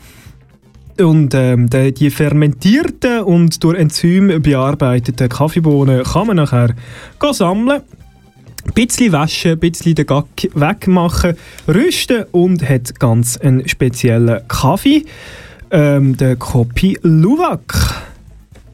[1.00, 6.76] und ähm, die, fermentierten und durch Enzym bearbeiteten Kaffeebohnen kann man nachher
[7.32, 7.82] sammeln
[8.66, 11.36] ein bisschen waschen, ein bisschen den Gack wegmachen,
[11.68, 15.06] rüsten und hat ganz einen speziellen Kaffee,
[15.72, 18.09] ähm, der Kopi Luwak.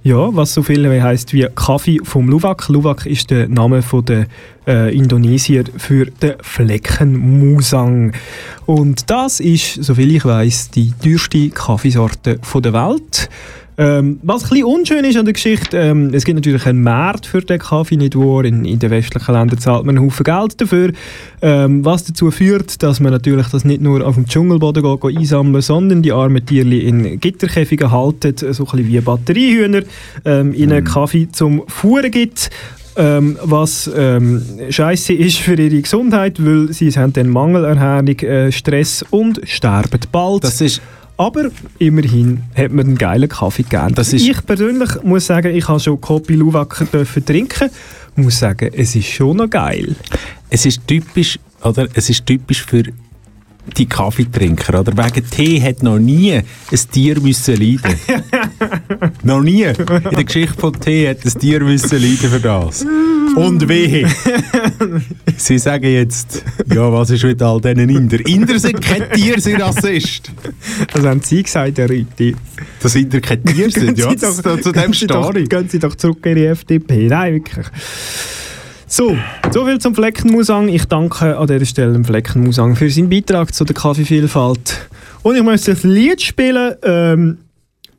[0.05, 2.69] Ja, was so viel heisst wie Kaffee vom Luwak.
[2.69, 4.27] Luwak ist der Name von der
[4.67, 8.13] äh, Indonesier für den Fleckenmusang.
[8.67, 13.29] Und das ist, soviel ich weiß, die teuerste Kaffeesorte der Welt.
[13.77, 17.25] Ähm, was ein bisschen unschön ist an der Geschichte, ähm, es gibt natürlich einen Markt
[17.25, 18.45] für den Kaffee, nicht wahr?
[18.45, 20.93] In, in den westlichen Ländern zahlt man einen Haufen Geld dafür,
[21.41, 25.17] ähm, was dazu führt, dass man natürlich das nicht nur auf dem Dschungelboden geht, geht
[25.17, 29.81] einsammeln sondern die armen Tierli in Gitterkäfigen haltet, so ein bisschen wie Batteriehühner,
[30.23, 32.49] ähm, ihnen Kaffee zum Fuhren gibt.
[32.97, 39.03] Ähm, was ähm, scheiße ist für ihre Gesundheit, weil sie haben dann Mangelerhärung, äh, Stress
[39.09, 40.45] und sterben bald.
[40.45, 40.82] Das ist
[41.18, 41.49] aber
[41.80, 43.95] immerhin hat man einen geilen Kaffee gegeben.
[44.11, 47.70] Ich persönlich muss sagen, ich habe schon Kopi Luwak dürfen trinken.
[48.16, 49.95] Muss sagen, es ist schon noch geil.
[50.49, 51.88] Es ist typisch oder?
[51.93, 52.84] Es ist typisch für
[53.78, 54.93] die Kaffeetrinker, oder?
[54.95, 56.43] Wegen Tee hat noch nie ein
[56.91, 57.99] Tier müssen leiden.
[59.24, 59.63] noch nie.
[59.63, 59.76] In
[60.16, 62.86] der Geschichte von Tee hat ein Tier müssen leiden für das.
[63.36, 64.07] Und wehe.
[65.36, 66.43] Sie sagen jetzt,
[66.74, 68.26] ja, was ist mit all diesen Inder?
[68.26, 70.32] Inder sind kein Tier, sind Rassist.
[70.93, 72.36] Das haben Sie gesagt, Herr Rüti.
[72.82, 75.49] Dass Inder kein Tier sind, ja, doch- zu dem Sie doch- stehe ich.
[75.49, 77.07] Gehen Sie doch zurück in die FDP.
[77.09, 77.66] Nein, wirklich.
[78.88, 79.17] So,
[79.51, 80.67] soviel zum Fleckenmusang.
[80.69, 84.88] Ich danke an dieser Stelle dem Fleckenmusang für seinen Beitrag zu der Kaffeevielfalt.
[85.23, 87.39] Und ich möchte ein Lied spielen ähm,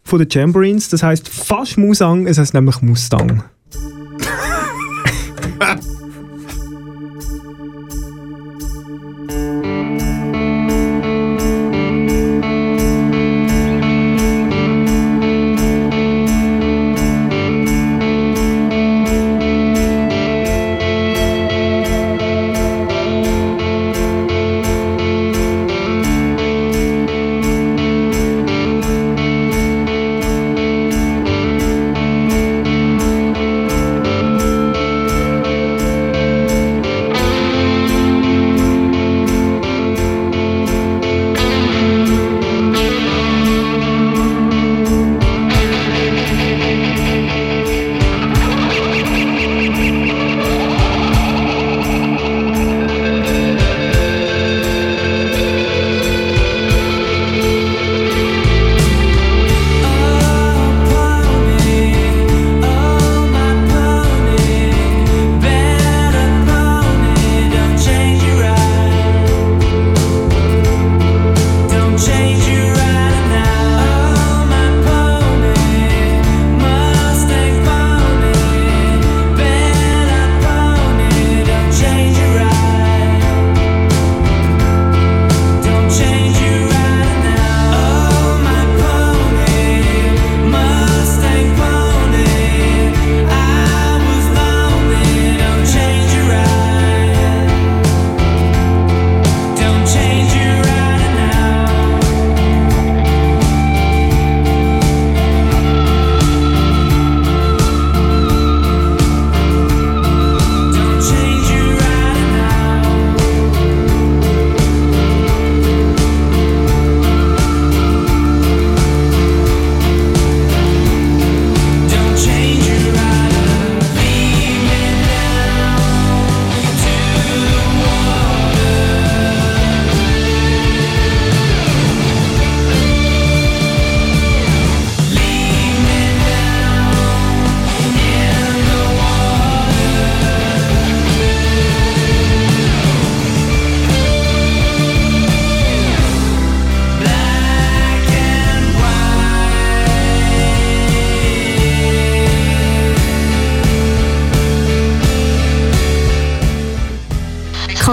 [0.04, 0.88] von den Jamborins.
[0.88, 3.42] Das heißt fast Musang, es heißt nämlich Mustang.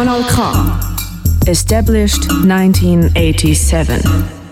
[0.04, 1.48] Kanal K.
[1.50, 4.43] Established 1987.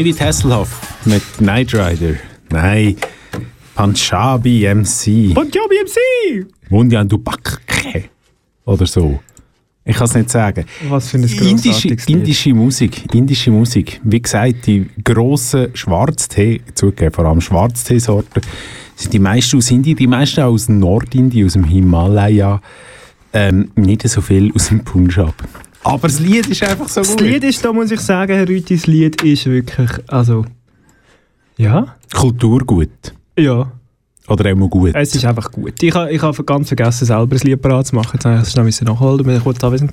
[0.00, 2.14] David Hasselhoff mit Knight Rider.
[2.48, 2.96] Nein,
[3.74, 5.34] Punjabi MC.
[5.34, 6.46] Punjabi MC!
[6.70, 8.04] Mundian du Bakke.
[8.64, 9.20] Oder so.
[9.84, 10.64] Ich kann es nicht sagen.
[10.88, 13.14] Was für ein Indische, indische Musik.
[13.14, 14.00] Indische Musik.
[14.02, 18.40] Wie gesagt, die grossen Schwarztee, zugegeben, vor allem Schwarzteesorten,
[18.96, 22.62] sind die meisten aus Indien, die meisten auch aus Nordindien, aus dem Himalaya.
[23.34, 25.34] Ähm, nicht so viel aus dem Punjab.
[25.82, 27.20] Aber das Lied ist einfach so Das gut.
[27.22, 30.44] Lied ist, da muss ich sagen, Herr Rüthi, das Lied ist wirklich, also,
[31.56, 32.90] ja, Kulturgut.
[33.38, 33.70] ja,
[34.28, 34.92] Oder auch mal gut.
[34.94, 35.82] es ist einfach gut.
[35.82, 38.10] Ich habe ich hab ganz vergessen, selber ein Lied parat zu machen.
[38.14, 38.24] Jetzt
[38.56, 39.90] habe ich es noch nachholen, weil ich kurz anwesend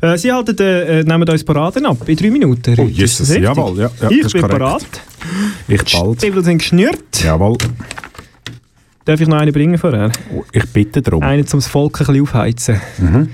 [0.00, 0.12] war.
[0.14, 2.74] Äh, Sie halten, äh, äh, nehmen uns Paraden ab, in drei Minuten.
[2.78, 4.58] Oh, das Jesus, jawohl, ja, ja, ich das ist bin korrekt.
[4.58, 4.86] parat.
[5.68, 6.18] Ich bald.
[6.18, 7.22] Stiefel sind geschnürt.
[7.22, 7.58] Jawohl.
[9.04, 10.10] Darf ich noch eine bringen vorher?
[10.52, 11.22] Ich bitte darum.
[11.22, 12.80] Eine, um das Volk ein bisschen aufheizen.
[12.98, 13.28] Mhm.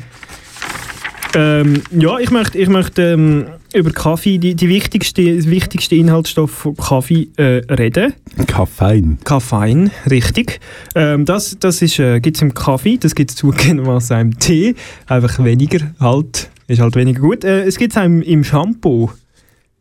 [1.39, 6.77] Ähm, ja, ich möchte, ich möchte ähm, über Kaffee, die, die wichtigste, wichtigste Inhaltsstoff von
[6.77, 8.15] Kaffee äh, reden.
[8.51, 9.19] Koffein.
[9.23, 10.61] Koffein, richtig.
[10.95, 14.77] Ähm, das das äh, gibt es im Kaffee, das gibt es zugegebenermaßen im Tee.
[15.09, 17.45] Einfach weniger, halt, ist halt weniger gut.
[17.45, 19.11] Äh, es gibt es auch im, im Shampoo.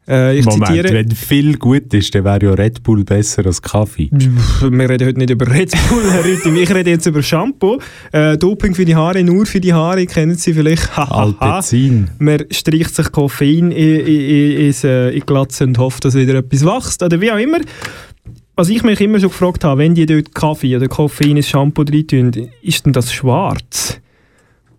[0.07, 0.93] Äh, ich Moment, zitiere...
[0.93, 4.09] wenn viel gut ist, dann wäre ja Red Bull besser als Kaffee.
[4.11, 6.49] Wir reden heute nicht über Red Bull, Herr Rüthi.
[6.49, 7.79] Ich rede jetzt über Shampoo.
[8.11, 10.95] Äh, Doping für die Haare, nur für die Haare, kennen Sie vielleicht.
[10.97, 12.09] Alpezin.
[12.19, 16.13] Man streicht sich Koffein in, in, in, ins, äh, in die Glatze und hofft, dass
[16.15, 17.01] wieder etwas wächst.
[17.01, 17.59] Oder wie auch immer.
[18.55, 21.81] Was ich mich immer schon gefragt habe, wenn die dort Kaffee oder Koffein ins Shampoo
[21.81, 23.99] reintun, ist denn das schwarz?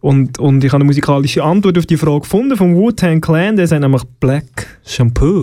[0.07, 3.67] Und, und ich habe eine musikalische Antwort auf die Frage gefunden vom Wu-Tang Clan, der
[3.67, 5.43] sagt nämlich Black Shampoo.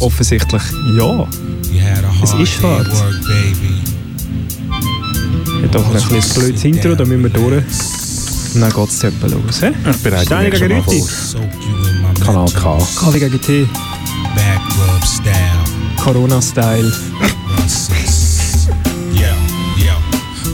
[0.00, 0.62] Offensichtlich
[0.98, 1.28] ja.
[2.20, 3.04] Es ist schwarz.
[5.62, 7.62] Hat doch ein bisschen ein blödes Intro, da müssen wir durch.
[8.54, 9.60] Und dann geht es etwa los.
[9.60, 9.68] He?
[9.88, 11.04] Ich bereite Steine gegen Rüti.
[12.24, 12.76] Kanal K.
[12.98, 13.68] Kaffee gegen style.
[15.96, 16.92] Corona-Style.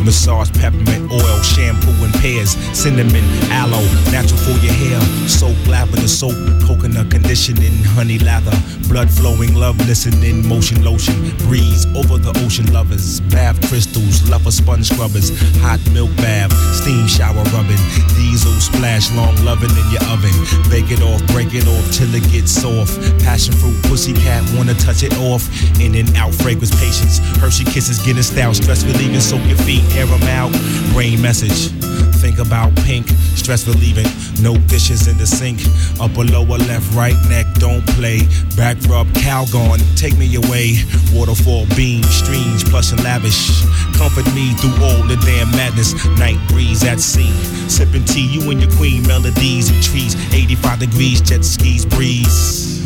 [0.07, 3.83] Massage peppermint oil, shampoo and pears, cinnamon, aloe,
[4.15, 5.01] natural for your hair.
[5.27, 8.55] Soap, lavender soap, coconut conditioning, honey lather,
[8.87, 14.87] blood flowing, love listening, motion lotion, breeze over the ocean lovers, bath crystals, lover sponge
[14.87, 17.83] scrubbers, hot milk bath, steam shower rubbing,
[18.15, 20.31] diesel splash, long loving in your oven.
[20.71, 22.95] Bake it off, break it off till it gets soft.
[23.27, 25.51] Passion fruit, pussycat, wanna touch it off.
[25.81, 27.19] In and out, fragrance patience.
[27.43, 30.53] Hershey kisses, getting style, stress relieving, soak your feet, air them out.
[30.93, 31.73] Brain message.
[32.21, 34.07] Think about pink, stress relieving.
[34.41, 35.61] No dishes in the sink.
[36.01, 38.21] Upper, lower, left, right, neck, don't play.
[38.57, 40.77] Back rub, Calgon, take me away.
[41.13, 43.63] Waterfall, beam, streams, plush and lavish.
[43.97, 45.95] Comfort me through all the damn madness.
[46.19, 47.33] Night breeze at sea.
[47.69, 50.15] Sipping tea, you and your queen, melodies and trees.
[50.35, 52.77] 85 degrees, jet skis breeze.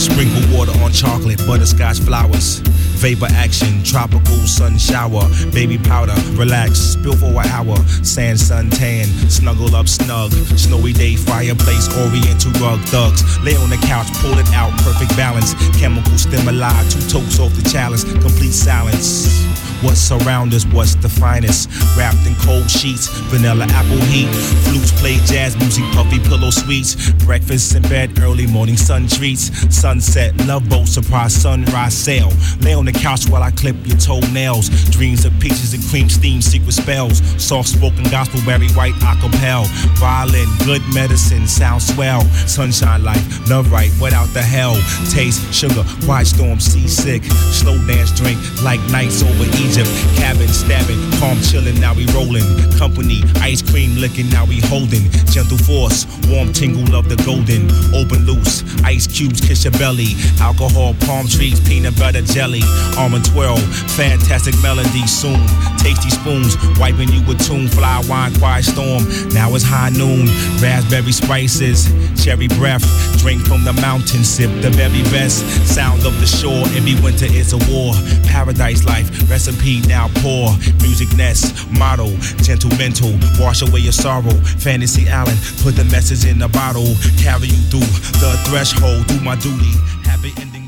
[0.00, 2.60] Sprinkle water chocolate, butterscotch flowers.
[3.00, 5.24] Vapor action, tropical sun shower.
[5.52, 7.76] Baby powder, relax, spill for an hour.
[8.04, 10.32] Sand, sun tan, snuggle up snug.
[10.56, 12.78] Snowy day, fireplace, oriental rug.
[12.92, 15.54] Thugs, lay on the couch, pull it out, perfect balance.
[15.78, 19.40] Chemical stimuli, two toes off the chalice, complete silence.
[19.82, 21.70] What's around us, what's the finest?
[21.96, 24.28] Wrapped in cold sheets, vanilla apple heat.
[24.68, 27.12] Flutes play jazz music, puffy pillow sweets.
[27.24, 29.48] Breakfast in bed, early morning sun treats.
[29.74, 32.30] Sunset, love boat, surprise sunrise sail.
[32.60, 34.68] Lay on the couch while I clip your toenails.
[34.90, 37.20] Dreams of peaches and cream steam, secret spells.
[37.42, 39.66] Soft spoken gospel, Barry White acapella.
[39.98, 42.22] Violin, good medicine, sound swell.
[42.46, 44.74] Sunshine life, love right, without the hell.
[45.10, 47.24] Taste, sugar, quiet storm, seasick.
[47.24, 49.90] Slow dance drink, like nights over Egypt.
[50.16, 52.46] Cabin stabbing, palm chilling, now we rolling.
[52.78, 55.10] Company, ice cream licking, now we holding.
[55.32, 57.70] Gentle force, warm tingle of the golden.
[57.94, 60.14] Open loose, ice cubes kiss your belly.
[60.40, 62.62] Alcohol, palm trees, peanut butter jelly.
[62.98, 63.56] Almond twirl,
[63.96, 65.40] fantastic melody soon.
[65.78, 67.68] Tasty spoons, wiping you with tune.
[67.68, 69.04] Fly wine, quiet storm.
[69.30, 70.26] Now it's high noon.
[70.60, 71.88] Raspberry spices,
[72.22, 72.84] cherry breath.
[73.18, 75.44] Drink from the mountain, sip the very best.
[75.66, 77.92] Sound of the shore, every winter is a war.
[78.24, 80.50] Paradise life, recipe now pour.
[80.82, 82.08] Music nest, motto,
[82.42, 83.12] gentle mental.
[83.38, 84.34] Wash away your sorrow.
[84.60, 86.94] Fantasy Island, put the message in the bottle.
[87.18, 87.90] Carry you through
[88.20, 89.72] the threshold, do my duty.
[90.04, 90.59] Happy ending.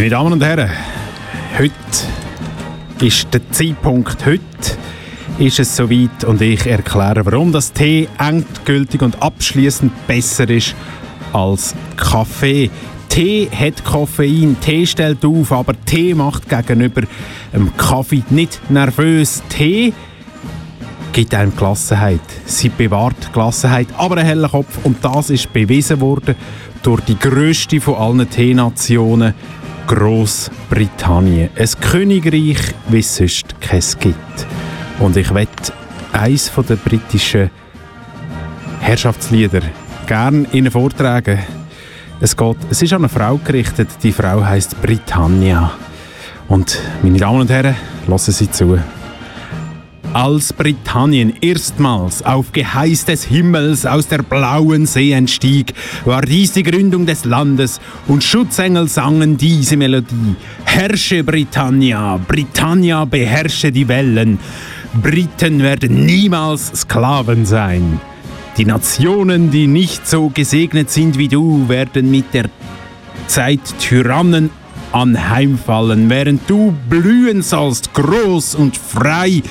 [0.00, 0.70] Meine Damen und Herren,
[1.58, 1.74] heute
[3.04, 4.40] ist der Zeitpunkt, heute
[5.38, 10.74] ist es soweit und ich erkläre, warum das Tee endgültig und abschließend besser ist
[11.34, 12.70] als Kaffee.
[13.10, 17.02] Tee hat Koffein, Tee stellt auf, aber Tee macht gegenüber
[17.52, 19.42] dem Kaffee nicht nervös.
[19.50, 19.92] Tee
[21.12, 22.20] gibt einem Gelassenheit.
[22.44, 24.78] Sie bewahrt Gelassenheit, aber einen hellen Kopf.
[24.84, 26.34] Und das ist bewiesen worden
[26.82, 29.34] durch die grösste von allen Teenationen,
[29.86, 31.50] Großbritannien.
[31.56, 32.58] Ein Königreich,
[32.88, 34.46] wie es sonst keins gibt.
[34.98, 35.72] Und ich wette,
[36.12, 37.50] eins von den britischen
[38.80, 39.62] Herrschaftslieder
[40.06, 41.38] gern Ihnen vortragen.
[42.20, 43.88] Es, geht, es ist an eine Frau gerichtet.
[44.02, 45.72] Die Frau heißt Britannia.
[46.48, 48.78] Und meine Damen und Herren, lassen Sie zu.
[50.12, 55.72] Als Britannien erstmals auf Geheiß des Himmels aus der blauen See entstieg,
[56.04, 60.34] war dies die Gründung des Landes und Schutzengel sangen diese Melodie.
[60.64, 64.40] Herrsche Britannia, Britannia beherrsche die Wellen.
[65.00, 68.00] Briten werden niemals Sklaven sein.
[68.56, 72.50] Die Nationen, die nicht so gesegnet sind wie du, werden mit der
[73.28, 74.50] Zeit Tyrannen
[74.90, 79.42] anheimfallen, während du blühen sollst, groß und frei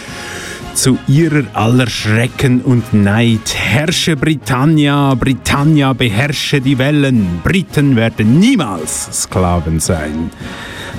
[0.80, 3.54] zu ihrer aller Schrecken und Neid.
[3.54, 7.42] Herrsche Britannia, Britannia beherrsche die Wellen.
[7.44, 10.32] Briten werden niemals Sklaven sein.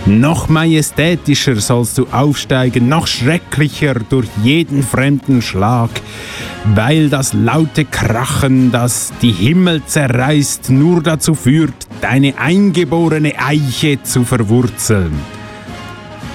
[0.05, 5.91] Noch majestätischer sollst du aufsteigen, noch schrecklicher durch jeden fremden Schlag,
[6.74, 14.24] weil das laute Krachen, das die Himmel zerreißt, nur dazu führt, deine eingeborene Eiche zu
[14.24, 15.39] verwurzeln.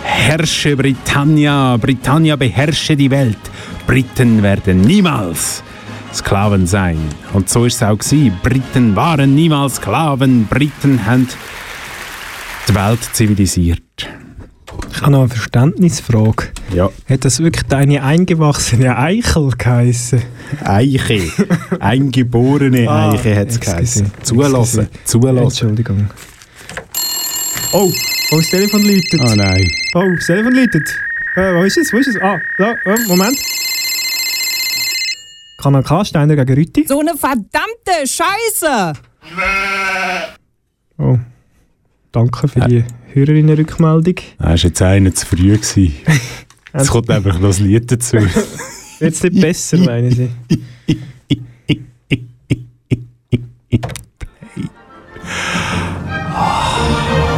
[0.08, 3.38] Herrsche Britannia, Britannia beherrsche die Welt.
[3.88, 5.64] Briten werden niemals
[6.14, 6.98] Sklaven sein.
[7.34, 8.40] Und so ist es auch gewesen.
[8.44, 10.46] Briten waren niemals Sklaven.
[10.48, 11.28] Briten haben
[12.70, 13.82] die Welt zivilisiert.
[14.92, 16.50] Ich habe noch eine Verständnisfrage.
[16.74, 16.90] Ja.
[17.10, 20.22] Hat das wirklich deine eingewachsene Eichel geheissen?
[20.64, 21.22] Eiche.
[21.80, 24.12] Eingeborene Ah, Eiche hat es geheißen.
[24.24, 24.88] Zulassen.
[25.04, 25.44] Zulassen.
[25.44, 26.08] Entschuldigung.
[27.74, 27.92] Oh,
[28.32, 29.20] oh, das Telefon läutet.
[29.20, 29.72] Oh nein.
[29.94, 30.88] Oh, das Telefon läutet.
[31.36, 31.92] Äh, wo ist es?
[31.92, 32.22] Wo ist es?
[32.22, 33.38] Ah, da, äh, Moment.
[35.62, 36.86] Kanal K, Steiner gegen Rütti.
[36.88, 38.94] So eine verdammte Scheiße!
[40.98, 41.18] Oh,
[42.12, 44.16] danke für die Hörerinnenrückmeldung.
[44.38, 45.58] Das war jetzt einer zu früh.
[45.58, 45.94] gewesen.
[46.78, 48.18] Es kommt einfach noch das Lied dazu.
[49.00, 50.20] Jetzt nicht besser, meine ich.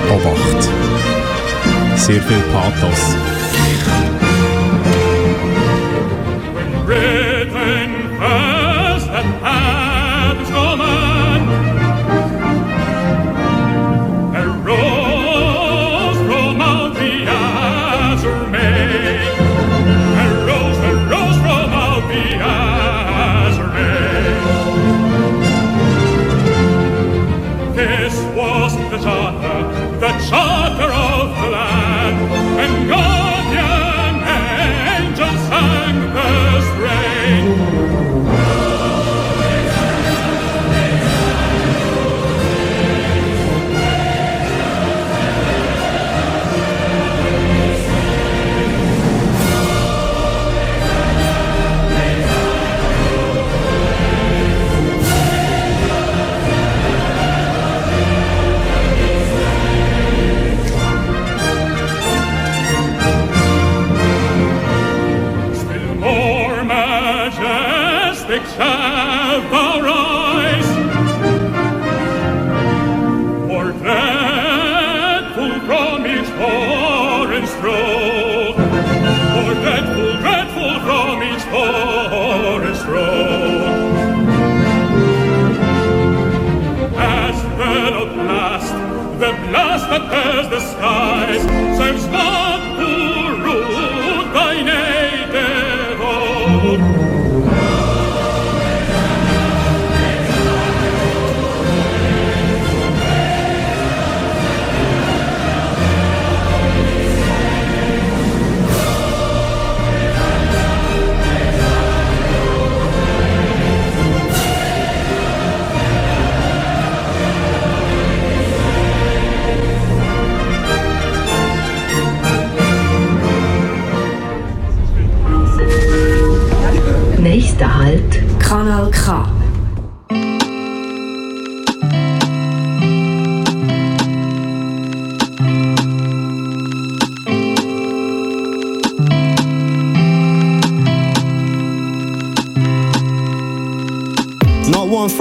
[0.10, 0.76] Obacht.
[2.08, 3.37] Sehr viel Pathos.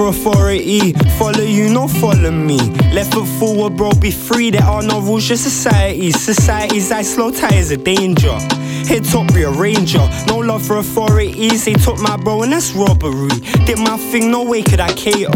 [0.07, 0.93] Authority.
[1.19, 2.57] Follow you, not follow me.
[2.93, 4.51] Left foot forward, bro, be free.
[4.51, 6.19] There are no rules, just societies.
[6.19, 8.37] Societies that slow ties a danger.
[8.87, 10.07] Hit top rearranger.
[10.27, 11.65] No love for authorities.
[11.65, 13.27] They took my bro, and that's robbery.
[13.65, 15.31] Did my thing, no way could I cater.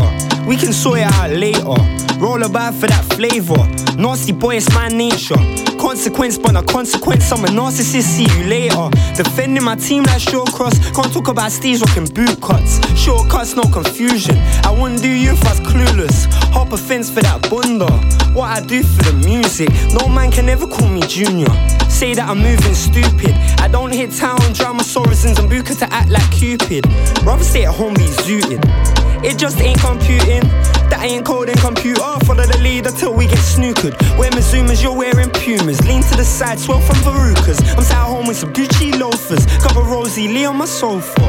[0.47, 1.75] We can sort it out later.
[2.19, 3.67] Roll about for that flavor.
[3.97, 5.70] Nasty boy, it's my nature.
[5.81, 7.31] Consequence, but a consequence.
[7.31, 8.03] I'm a narcissist.
[8.03, 8.89] See you later.
[9.15, 10.77] Defending my team like short cross.
[10.91, 12.79] Can't talk about Steve's rocking boot cuts.
[12.95, 14.37] Shortcuts, no confusion.
[14.63, 16.27] I wouldn't do you if I was clueless.
[16.53, 17.91] Hop a fence for that bunda.
[18.37, 19.69] What I do for the music.
[19.91, 21.49] No man can ever call me junior.
[21.89, 23.33] Say that I'm moving stupid.
[23.59, 26.85] I don't hit town, drama Sorrisons and Buka to act like Cupid.
[27.23, 28.61] Rather stay at home, be zooted.
[29.23, 30.45] It just ain't computing.
[31.01, 32.13] That ain't coding computer.
[32.29, 33.97] Follow the leader till we get snookered.
[34.19, 35.81] Wear Mizumas, you're wearing Pumas.
[35.87, 37.57] Lean to the side, swell from Verucas.
[37.75, 39.43] I'm sat at home with some Gucci loafers.
[39.63, 41.25] Couple Rosie Lee on my sofa.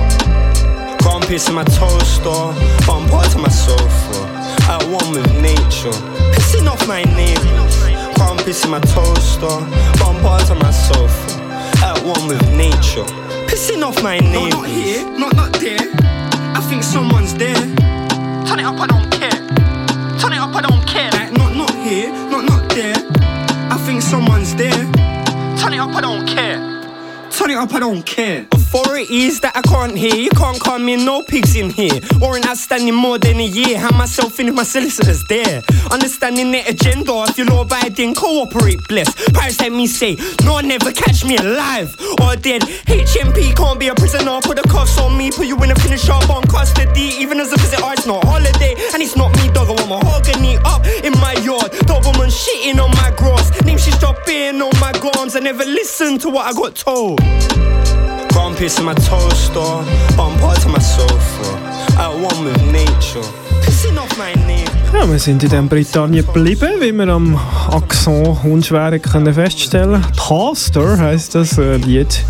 [1.00, 2.52] Crumpets in my toaster.
[2.84, 4.28] Bump to my sofa.
[4.68, 5.96] At one with nature.
[6.36, 7.74] Pissing off my neighbors.
[8.18, 9.56] Crumpets in my toaster.
[9.96, 11.40] Bump to my sofa.
[11.80, 13.08] At one with nature.
[13.48, 14.52] Pissing off my neighbors.
[14.52, 15.80] No, not here, not not there.
[16.52, 17.56] I think someone's there.
[18.44, 19.61] Turn it up, I don't care.
[20.22, 21.10] Turn it up, I don't care.
[21.10, 22.94] Like, not not here, not not there.
[23.72, 24.70] I think someone's there.
[25.58, 26.58] Turn it up, I don't care.
[27.32, 28.46] Turn it up, I don't care.
[28.74, 30.14] Authorities that I can't hear.
[30.14, 32.00] You can't come in, no pigs in here.
[32.16, 33.78] Warrant outstanding more than a year.
[33.78, 35.60] Have myself in if my solicitors there.
[35.90, 37.12] Understanding their agenda.
[37.28, 39.12] If you're law abiding, cooperate, bless.
[39.32, 42.62] Paris let me say, no, never catch me alive or dead.
[42.88, 44.40] HMP can't be a prisoner.
[44.40, 47.12] Put the cuffs on me, put you in a finish up on custody.
[47.20, 48.72] Even as a visitor, oh, it's not holiday.
[48.94, 49.68] And it's not me, dog.
[49.68, 51.72] I want mahogany up in my yard.
[51.84, 53.52] Doberman shitting on my grass.
[53.66, 55.36] Name she's dropping on my gums.
[55.36, 57.20] I never listened to what I got told.
[58.42, 59.84] Crumpets in my toaster,
[60.16, 61.56] bump to my sofa.
[61.96, 63.22] At one with nature,
[63.62, 64.66] pissing off my name.
[64.92, 67.38] Ja, wir sind in dem Britannien geblieben, wie wir am
[67.70, 72.24] Akzent unschwer können feststellen Taster heisst das äh, Lied.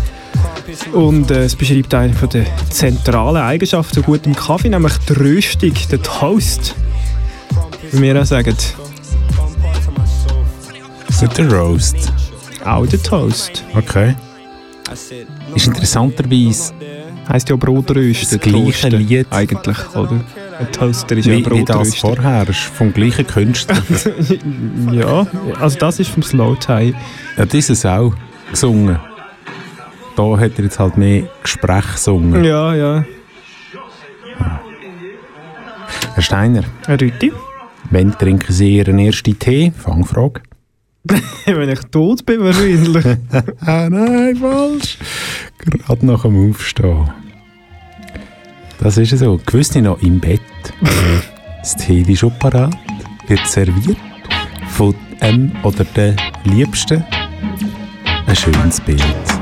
[0.93, 6.01] Und äh, es beschreibt eine der zentralen Eigenschaften von gutem Kaffee, nämlich die Röstung, der
[6.03, 6.75] Toast.
[7.91, 8.55] Wie wir auch sagen.
[11.09, 12.13] Ist nicht der Roast?
[12.63, 13.63] Auch der Toast.
[13.75, 14.13] Okay.
[15.55, 16.73] Ist interessanterweise
[17.27, 18.39] heisst ja Brotrösten.
[18.39, 20.23] das gleiche Lied Eigentlich, oder?
[20.59, 23.81] Ein Toaster ist ja wie, wie das vorher, ist vom gleichen Künstler.
[24.91, 25.25] ja,
[25.59, 26.93] also das ist vom Slow Tie.
[27.37, 28.13] ja, dieses auch
[28.51, 28.99] gesungen.
[30.15, 32.43] Da hat er jetzt halt mehr Gespräch gesungen.
[32.43, 33.05] Ja, ja.
[36.13, 37.31] Herr Steiner, Herr Rüti?
[37.89, 39.71] wann trinken Sie Ihren ersten Tee?
[39.75, 40.41] Fangfrage.
[41.45, 43.05] Wenn ich tot bin, wahrscheinlich.
[43.61, 44.97] ah, nein, falsch.
[45.57, 47.09] Gerade nach dem Aufstehen.
[48.79, 49.39] Das ist so.
[49.45, 50.41] Gewisse noch im Bett.
[51.59, 52.75] das Tee ist schon parat.
[53.27, 53.97] Wird serviert.
[54.69, 57.03] Von einem oder der Liebsten.
[58.25, 59.32] Ein schönes Bild.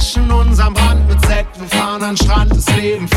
[0.00, 1.60] Angezeckt, löschen unseren Brand mit Sekt.
[1.60, 3.08] Wir fahren an Strand, das Leben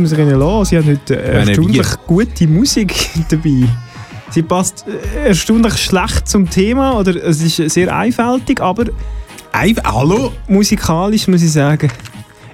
[0.00, 2.94] Muss ich Ihnen lassen, Sie haben heute erstaunlich gute Musik
[3.28, 3.68] dabei.
[4.30, 4.84] Sie passt
[5.24, 8.84] erstaunlich schlecht zum Thema, oder es ist sehr einfältig, aber
[9.84, 10.32] Hallo?
[10.46, 11.90] musikalisch muss ich sagen.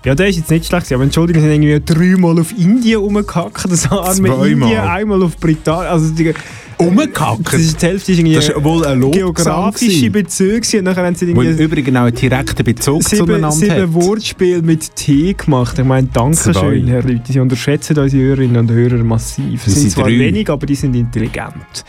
[0.05, 3.71] Ja, der ist jetzt nicht schlecht, aber Entschuldigung, sie haben irgendwie dreimal auf Indien rumgehackt,
[3.71, 4.29] das arme.
[4.49, 5.91] Indien, einmal auf Britannien.
[5.91, 6.33] Also die,
[6.79, 7.47] Umgehackt?
[7.47, 10.11] Das ist, die Hälfte ist irgendwie Das ist wohl ein geografische.
[10.11, 13.95] Bezüge und nachher haben sie irgendwie übrigens auch einen direkten Bezug sieben, zueinander sieben hat.
[13.95, 15.79] Wortspiele mit T gemacht.
[15.79, 17.33] Ich meine, danke schön, Herr Leute.
[17.33, 19.65] Sie unterschätzen unsere Hörerinnen und Hörer massiv.
[19.65, 20.19] Das Es sind zwar drei.
[20.19, 21.85] wenig, aber die sind intelligent.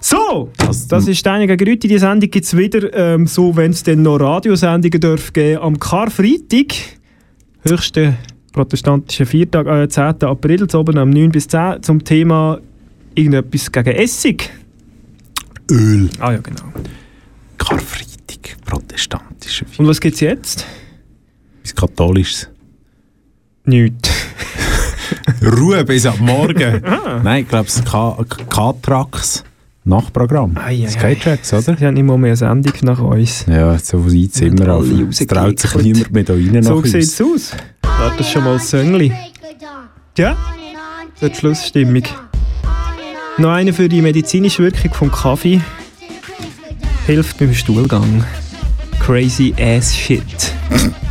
[0.00, 1.88] So, Also, das ist Deine gegen Rüti.
[1.88, 5.78] Die Sendung gibt es wieder, ähm, so wenn es dann noch Radiosendungen darf geben am
[5.80, 6.74] Karfreitag,
[7.66, 8.14] höchsten
[8.52, 10.22] protestantischen Viertag, äh, 10.
[10.28, 12.60] April, zu oben am 9 bis 10, zum Thema
[13.14, 14.50] irgendetwas gegen Essig.
[15.70, 16.10] Öl.
[16.18, 16.72] Ah ja, genau.
[17.58, 20.66] Karfreitag, protestantische Und was gibt es jetzt?
[21.62, 22.48] Bis katholisches.
[23.64, 24.10] Nichts.
[25.42, 26.82] Ruhe bis ab morgen.
[26.84, 27.20] Ah.
[27.22, 29.44] Nein, ich glaube, es ist K-Trax
[29.86, 30.56] Nachprogramm.
[30.88, 31.76] Skytracks, oder?
[31.76, 33.44] Sie haben nicht mal mehr eine Sendung nach uns.
[33.46, 34.84] Ja, so sieht es immer auf.
[34.84, 37.52] alle Es traut sich niemand mehr da rein So nach sieht es aus.
[37.82, 39.12] Warte, das ist schon mal das Söngli.
[40.16, 40.36] Ja?
[41.20, 42.02] Das ist die Schlussstimmung.
[43.36, 45.60] Noch eine für die medizinische Wirkung vom Kaffee.
[47.06, 48.24] Hilft beim Stuhlgang.
[49.00, 50.52] Crazy ass shit.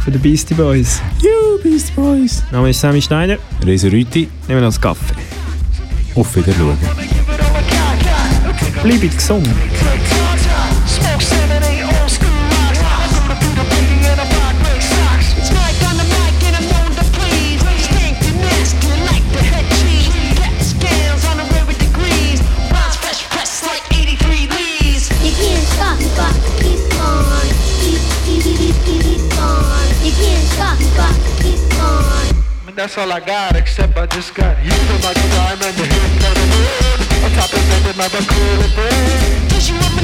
[0.03, 1.01] Für die Beastie Boys.
[1.21, 2.41] You Beastie Boys.
[2.49, 3.37] Name ist Sammy Schneider.
[3.65, 4.21] Reserüti.
[4.21, 5.15] Nehmen wir noch das Kaffee.
[6.15, 6.77] Auf Wiedersehen.
[8.81, 9.47] Bleibt gesund.
[32.83, 36.35] That's all I got, except I just got you in my diamond, the hip of
[36.35, 37.23] the hood.
[37.23, 40.02] On top of it, my record, Cause you reminisce